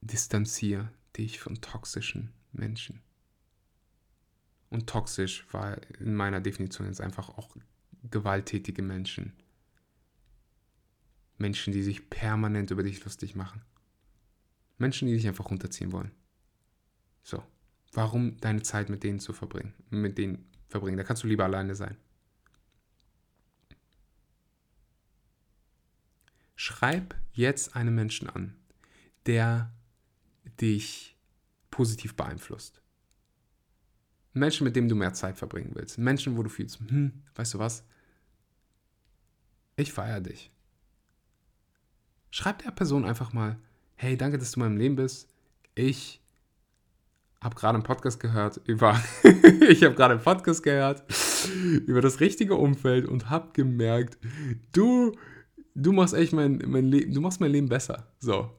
Distanziere 0.00 0.90
dich 1.16 1.40
von 1.40 1.60
toxischen 1.60 2.32
Menschen. 2.52 3.00
Und 4.70 4.88
toxisch 4.88 5.46
war 5.52 5.78
in 5.98 6.14
meiner 6.14 6.40
Definition 6.40 6.86
jetzt 6.86 7.00
einfach 7.00 7.28
auch 7.30 7.56
gewalttätige 8.08 8.82
Menschen. 8.82 9.32
Menschen, 11.38 11.72
die 11.72 11.82
sich 11.82 12.08
permanent 12.08 12.70
über 12.70 12.82
dich 12.82 13.04
lustig 13.04 13.34
machen. 13.34 13.62
Menschen, 14.78 15.08
die 15.08 15.14
dich 15.14 15.26
einfach 15.26 15.50
runterziehen 15.50 15.92
wollen. 15.92 16.12
So. 17.22 17.42
Warum 17.92 18.36
deine 18.38 18.62
Zeit 18.62 18.88
mit 18.88 19.02
denen 19.02 19.18
zu 19.18 19.32
verbringen? 19.32 19.74
Mit 19.90 20.16
denen 20.16 20.48
verbringen. 20.68 20.96
Da 20.96 21.02
kannst 21.02 21.24
du 21.24 21.26
lieber 21.26 21.44
alleine 21.44 21.74
sein. 21.74 21.96
Schreib 26.54 27.16
jetzt 27.32 27.74
einen 27.74 27.94
Menschen 27.94 28.30
an, 28.30 28.54
der 29.26 29.72
dich 30.60 31.16
positiv 31.70 32.14
beeinflusst. 32.14 32.80
Menschen, 34.32 34.64
mit 34.64 34.76
denen 34.76 34.88
du 34.88 34.94
mehr 34.94 35.12
Zeit 35.12 35.36
verbringen 35.36 35.72
willst. 35.74 35.98
Menschen, 35.98 36.36
wo 36.36 36.42
du 36.42 36.48
fühlst, 36.48 36.80
hm, 36.80 37.12
weißt 37.34 37.54
du 37.54 37.58
was? 37.58 37.84
Ich 39.76 39.92
feiere 39.92 40.20
dich. 40.20 40.52
Schreib 42.30 42.62
der 42.62 42.70
Person 42.70 43.04
einfach 43.04 43.32
mal, 43.32 43.58
hey, 43.96 44.16
danke, 44.16 44.38
dass 44.38 44.52
du 44.52 44.60
in 44.60 44.66
meinem 44.66 44.78
Leben 44.78 44.96
bist. 44.96 45.28
Ich 45.74 46.20
habe 47.42 47.54
gerade 47.54 47.74
einen 47.74 47.82
Podcast 47.82 48.20
gehört 48.20 48.60
über, 48.66 49.00
ich 49.68 49.82
habe 49.82 49.94
gerade 49.94 50.14
einen 50.14 50.22
Podcast 50.22 50.62
gehört 50.62 51.02
über 51.86 52.00
das 52.00 52.20
richtige 52.20 52.54
Umfeld 52.54 53.06
und 53.06 53.30
habe 53.30 53.48
gemerkt, 53.52 54.18
du, 54.72 55.16
du 55.74 55.92
machst 55.92 56.14
echt 56.14 56.32
mein, 56.32 56.62
mein 56.66 56.84
Leben, 56.84 57.12
du 57.12 57.20
machst 57.20 57.40
mein 57.40 57.50
Leben 57.50 57.68
besser. 57.68 58.06
So, 58.18 58.50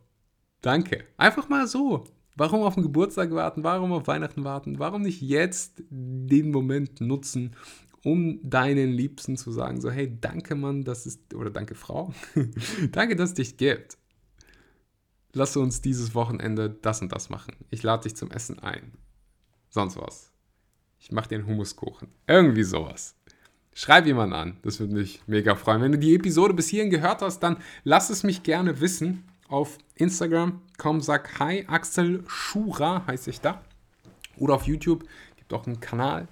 danke. 0.61 1.05
Einfach 1.17 1.47
mal 1.47 1.67
so. 1.67 2.05
Warum 2.41 2.63
auf 2.63 2.73
den 2.73 2.81
Geburtstag 2.81 3.29
warten? 3.29 3.63
Warum 3.63 3.91
auf 3.91 4.07
Weihnachten 4.07 4.43
warten? 4.43 4.79
Warum 4.79 5.03
nicht 5.03 5.21
jetzt 5.21 5.83
den 5.91 6.49
Moment 6.49 6.99
nutzen, 6.99 7.55
um 8.03 8.39
deinen 8.41 8.89
Liebsten 8.89 9.37
zu 9.37 9.51
sagen, 9.51 9.79
so 9.79 9.91
hey, 9.91 10.17
danke 10.19 10.55
Mann, 10.55 10.83
das 10.83 11.05
ist, 11.05 11.35
oder 11.35 11.51
danke 11.51 11.75
Frau, 11.75 12.11
danke, 12.93 13.15
dass 13.15 13.29
es 13.29 13.35
dich 13.35 13.57
gibt. 13.57 13.99
Lass 15.33 15.55
uns 15.55 15.83
dieses 15.83 16.15
Wochenende 16.15 16.71
das 16.71 17.03
und 17.03 17.11
das 17.11 17.29
machen. 17.29 17.57
Ich 17.69 17.83
lade 17.83 18.05
dich 18.05 18.15
zum 18.15 18.31
Essen 18.31 18.57
ein. 18.57 18.93
Sonst 19.69 19.97
was. 19.97 20.31
Ich 20.97 21.11
mache 21.11 21.29
dir 21.29 21.35
einen 21.35 21.47
Humuskuchen. 21.47 22.07
Irgendwie 22.25 22.63
sowas. 22.63 23.15
Schreib 23.75 24.07
jemanden 24.07 24.33
an. 24.33 24.57
Das 24.63 24.79
würde 24.79 24.95
mich 24.95 25.21
mega 25.27 25.53
freuen. 25.53 25.83
Wenn 25.83 25.91
du 25.91 25.99
die 25.99 26.15
Episode 26.15 26.55
bis 26.55 26.69
hierhin 26.69 26.89
gehört 26.89 27.21
hast, 27.21 27.41
dann 27.41 27.57
lass 27.83 28.09
es 28.09 28.23
mich 28.23 28.41
gerne 28.41 28.81
wissen. 28.81 29.30
Auf 29.51 29.79
Instagram 29.95 30.61
komm, 30.77 31.01
sag 31.01 31.37
Hi, 31.41 31.65
Axel 31.67 32.23
Schura 32.25 33.05
heiße 33.05 33.29
ich 33.29 33.41
da. 33.41 33.61
Oder 34.37 34.53
auf 34.53 34.63
YouTube 34.65 35.03
gibt 35.35 35.51
auch 35.51 35.67
einen 35.67 35.81
Kanal, 35.81 36.29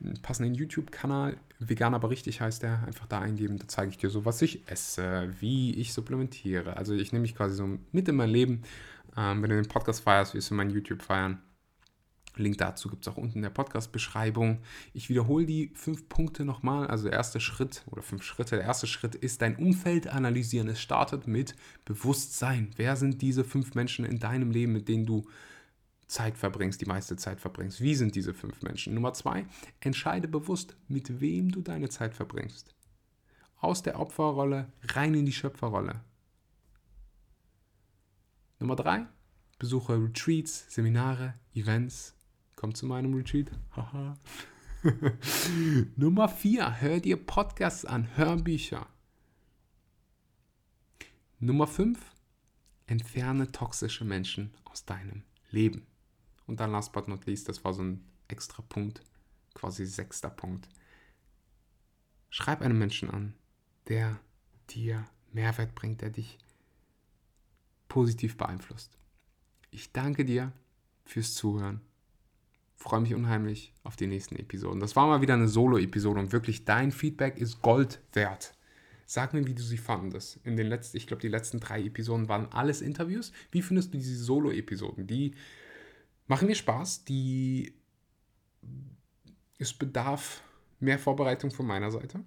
einen 0.00 0.22
passenden 0.22 0.54
YouTube-Kanal. 0.54 1.36
Vegan 1.58 1.94
aber 1.94 2.10
richtig 2.10 2.40
heißt 2.40 2.62
der. 2.62 2.84
Einfach 2.86 3.08
da 3.08 3.18
eingeben, 3.18 3.58
da 3.58 3.66
zeige 3.66 3.90
ich 3.90 3.98
dir 3.98 4.08
so, 4.08 4.24
was 4.24 4.40
ich 4.40 4.68
esse, 4.68 5.34
wie 5.40 5.74
ich 5.80 5.92
supplementiere. 5.92 6.76
Also 6.76 6.94
ich 6.94 7.10
nehme 7.10 7.22
mich 7.22 7.34
quasi 7.34 7.56
so 7.56 7.68
mit 7.90 8.08
in 8.08 8.14
mein 8.14 8.30
Leben. 8.30 8.62
Ähm, 9.16 9.42
wenn 9.42 9.50
du 9.50 9.56
den 9.56 9.66
Podcast 9.66 10.04
feierst, 10.04 10.34
wirst 10.34 10.52
du 10.52 10.54
mein 10.54 10.70
YouTube 10.70 11.02
feiern. 11.02 11.42
Link 12.36 12.58
dazu 12.58 12.88
gibt 12.88 13.06
es 13.06 13.12
auch 13.12 13.16
unten 13.16 13.38
in 13.38 13.42
der 13.42 13.50
Podcast-Beschreibung. 13.50 14.60
Ich 14.92 15.08
wiederhole 15.08 15.46
die 15.46 15.72
fünf 15.74 16.08
Punkte 16.08 16.44
nochmal. 16.44 16.86
Also 16.86 17.04
der 17.04 17.14
erste 17.14 17.40
Schritt 17.40 17.84
oder 17.90 18.02
fünf 18.02 18.22
Schritte. 18.22 18.56
Der 18.56 18.64
erste 18.64 18.86
Schritt 18.86 19.14
ist 19.14 19.42
dein 19.42 19.56
Umfeld 19.56 20.06
analysieren. 20.06 20.68
Es 20.68 20.80
startet 20.80 21.26
mit 21.26 21.54
Bewusstsein. 21.84 22.70
Wer 22.76 22.96
sind 22.96 23.22
diese 23.22 23.44
fünf 23.44 23.74
Menschen 23.74 24.04
in 24.04 24.18
deinem 24.18 24.50
Leben, 24.50 24.72
mit 24.72 24.88
denen 24.88 25.06
du 25.06 25.26
Zeit 26.06 26.36
verbringst, 26.36 26.80
die 26.80 26.86
meiste 26.86 27.16
Zeit 27.16 27.40
verbringst? 27.40 27.80
Wie 27.80 27.94
sind 27.94 28.14
diese 28.14 28.34
fünf 28.34 28.62
Menschen? 28.62 28.94
Nummer 28.94 29.12
zwei, 29.12 29.46
entscheide 29.80 30.28
bewusst, 30.28 30.76
mit 30.88 31.20
wem 31.20 31.50
du 31.50 31.62
deine 31.62 31.88
Zeit 31.88 32.14
verbringst. 32.14 32.74
Aus 33.60 33.82
der 33.82 33.98
Opferrolle 33.98 34.72
rein 34.88 35.14
in 35.14 35.26
die 35.26 35.32
Schöpferrolle. 35.32 36.00
Nummer 38.58 38.76
drei, 38.76 39.06
besuche 39.58 40.02
Retreats, 40.02 40.66
Seminare, 40.68 41.34
Events, 41.54 42.14
Komm 42.60 42.74
zu 42.74 42.84
meinem 42.84 43.14
Retreat. 43.14 43.50
Haha. 43.74 44.18
Nummer 45.96 46.28
4. 46.28 46.82
Hör 46.82 47.00
dir 47.00 47.16
Podcasts 47.16 47.86
an, 47.86 48.14
Hörbücher. 48.18 48.86
Nummer 51.38 51.66
5. 51.66 51.98
Entferne 52.86 53.50
toxische 53.50 54.04
Menschen 54.04 54.52
aus 54.64 54.84
deinem 54.84 55.22
Leben. 55.50 55.86
Und 56.46 56.60
dann 56.60 56.70
last 56.70 56.92
but 56.92 57.08
not 57.08 57.24
least, 57.24 57.48
das 57.48 57.64
war 57.64 57.72
so 57.72 57.82
ein 57.82 58.04
extra 58.28 58.62
Punkt, 58.68 59.00
quasi 59.54 59.86
sechster 59.86 60.28
Punkt. 60.28 60.68
Schreib 62.28 62.60
einen 62.60 62.78
Menschen 62.78 63.08
an, 63.08 63.32
der 63.88 64.20
dir 64.68 65.06
Mehrwert 65.32 65.74
bringt, 65.74 66.02
der 66.02 66.10
dich 66.10 66.36
positiv 67.88 68.36
beeinflusst. 68.36 68.98
Ich 69.70 69.92
danke 69.92 70.26
dir 70.26 70.52
fürs 71.06 71.34
Zuhören 71.34 71.80
freue 72.80 73.02
mich 73.02 73.14
unheimlich 73.14 73.74
auf 73.84 73.94
die 73.94 74.06
nächsten 74.06 74.36
Episoden. 74.36 74.80
Das 74.80 74.96
war 74.96 75.06
mal 75.06 75.20
wieder 75.20 75.34
eine 75.34 75.48
Solo-Episode 75.48 76.18
und 76.18 76.32
wirklich 76.32 76.64
dein 76.64 76.90
Feedback 76.90 77.36
ist 77.36 77.60
Gold 77.60 78.00
wert. 78.14 78.54
Sag 79.04 79.34
mir, 79.34 79.46
wie 79.46 79.54
du 79.54 79.62
sie 79.62 79.76
fandest. 79.76 80.38
In 80.44 80.56
den 80.56 80.66
letzten, 80.66 80.96
ich 80.96 81.06
glaube, 81.06 81.20
die 81.20 81.28
letzten 81.28 81.60
drei 81.60 81.82
Episoden 81.82 82.28
waren 82.28 82.50
alles 82.52 82.80
Interviews. 82.80 83.32
Wie 83.50 83.60
findest 83.60 83.92
du 83.92 83.98
diese 83.98 84.16
Solo-Episoden? 84.16 85.06
Die 85.06 85.34
machen 86.26 86.48
mir 86.48 86.54
Spaß. 86.54 87.04
Die 87.04 87.74
es 89.58 89.74
bedarf 89.74 90.42
mehr 90.78 90.98
Vorbereitung 90.98 91.50
von 91.50 91.66
meiner 91.66 91.90
Seite. 91.90 92.24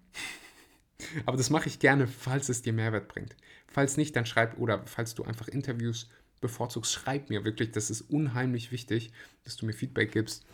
Aber 1.25 1.35
das 1.35 1.49
mache 1.49 1.67
ich 1.67 1.79
gerne, 1.79 2.05
falls 2.05 2.47
es 2.49 2.61
dir 2.61 2.73
Mehrwert 2.73 3.07
bringt. 3.07 3.35
Falls 3.67 3.97
nicht, 3.97 4.15
dann 4.15 4.27
schreib 4.27 4.59
oder 4.59 4.85
falls 4.85 5.15
du 5.15 5.23
einfach 5.23 5.47
Interviews 5.47 6.09
bevorzugst, 6.43 6.91
schreib 6.91 7.29
mir 7.29 7.43
wirklich. 7.43 7.71
Das 7.71 7.89
ist 7.89 8.01
unheimlich 8.01 8.71
wichtig, 8.71 9.11
dass 9.43 9.55
du 9.55 9.65
mir 9.65 9.73
Feedback 9.73 10.11
gibst, 10.11 10.45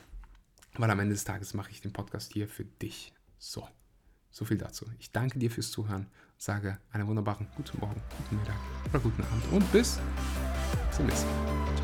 weil 0.77 0.89
am 0.89 0.99
Ende 0.99 1.13
des 1.13 1.25
Tages 1.25 1.53
mache 1.53 1.71
ich 1.71 1.81
den 1.81 1.91
Podcast 1.91 2.31
hier 2.31 2.47
für 2.47 2.63
dich. 2.63 3.11
So, 3.37 3.67
so 4.31 4.45
viel 4.45 4.57
dazu. 4.57 4.85
Ich 4.99 5.11
danke 5.11 5.39
dir 5.39 5.51
fürs 5.51 5.71
Zuhören, 5.71 6.07
sage 6.37 6.77
einen 6.91 7.07
wunderbaren 7.07 7.47
guten 7.55 7.79
Morgen, 7.79 8.01
guten 8.17 8.37
Mittag 8.37 8.55
oder 8.89 8.99
guten 8.99 9.23
Abend 9.23 9.51
und 9.51 9.71
bis 9.73 9.99
zum 10.91 11.05
nächsten 11.07 11.27
Mal. 11.27 11.78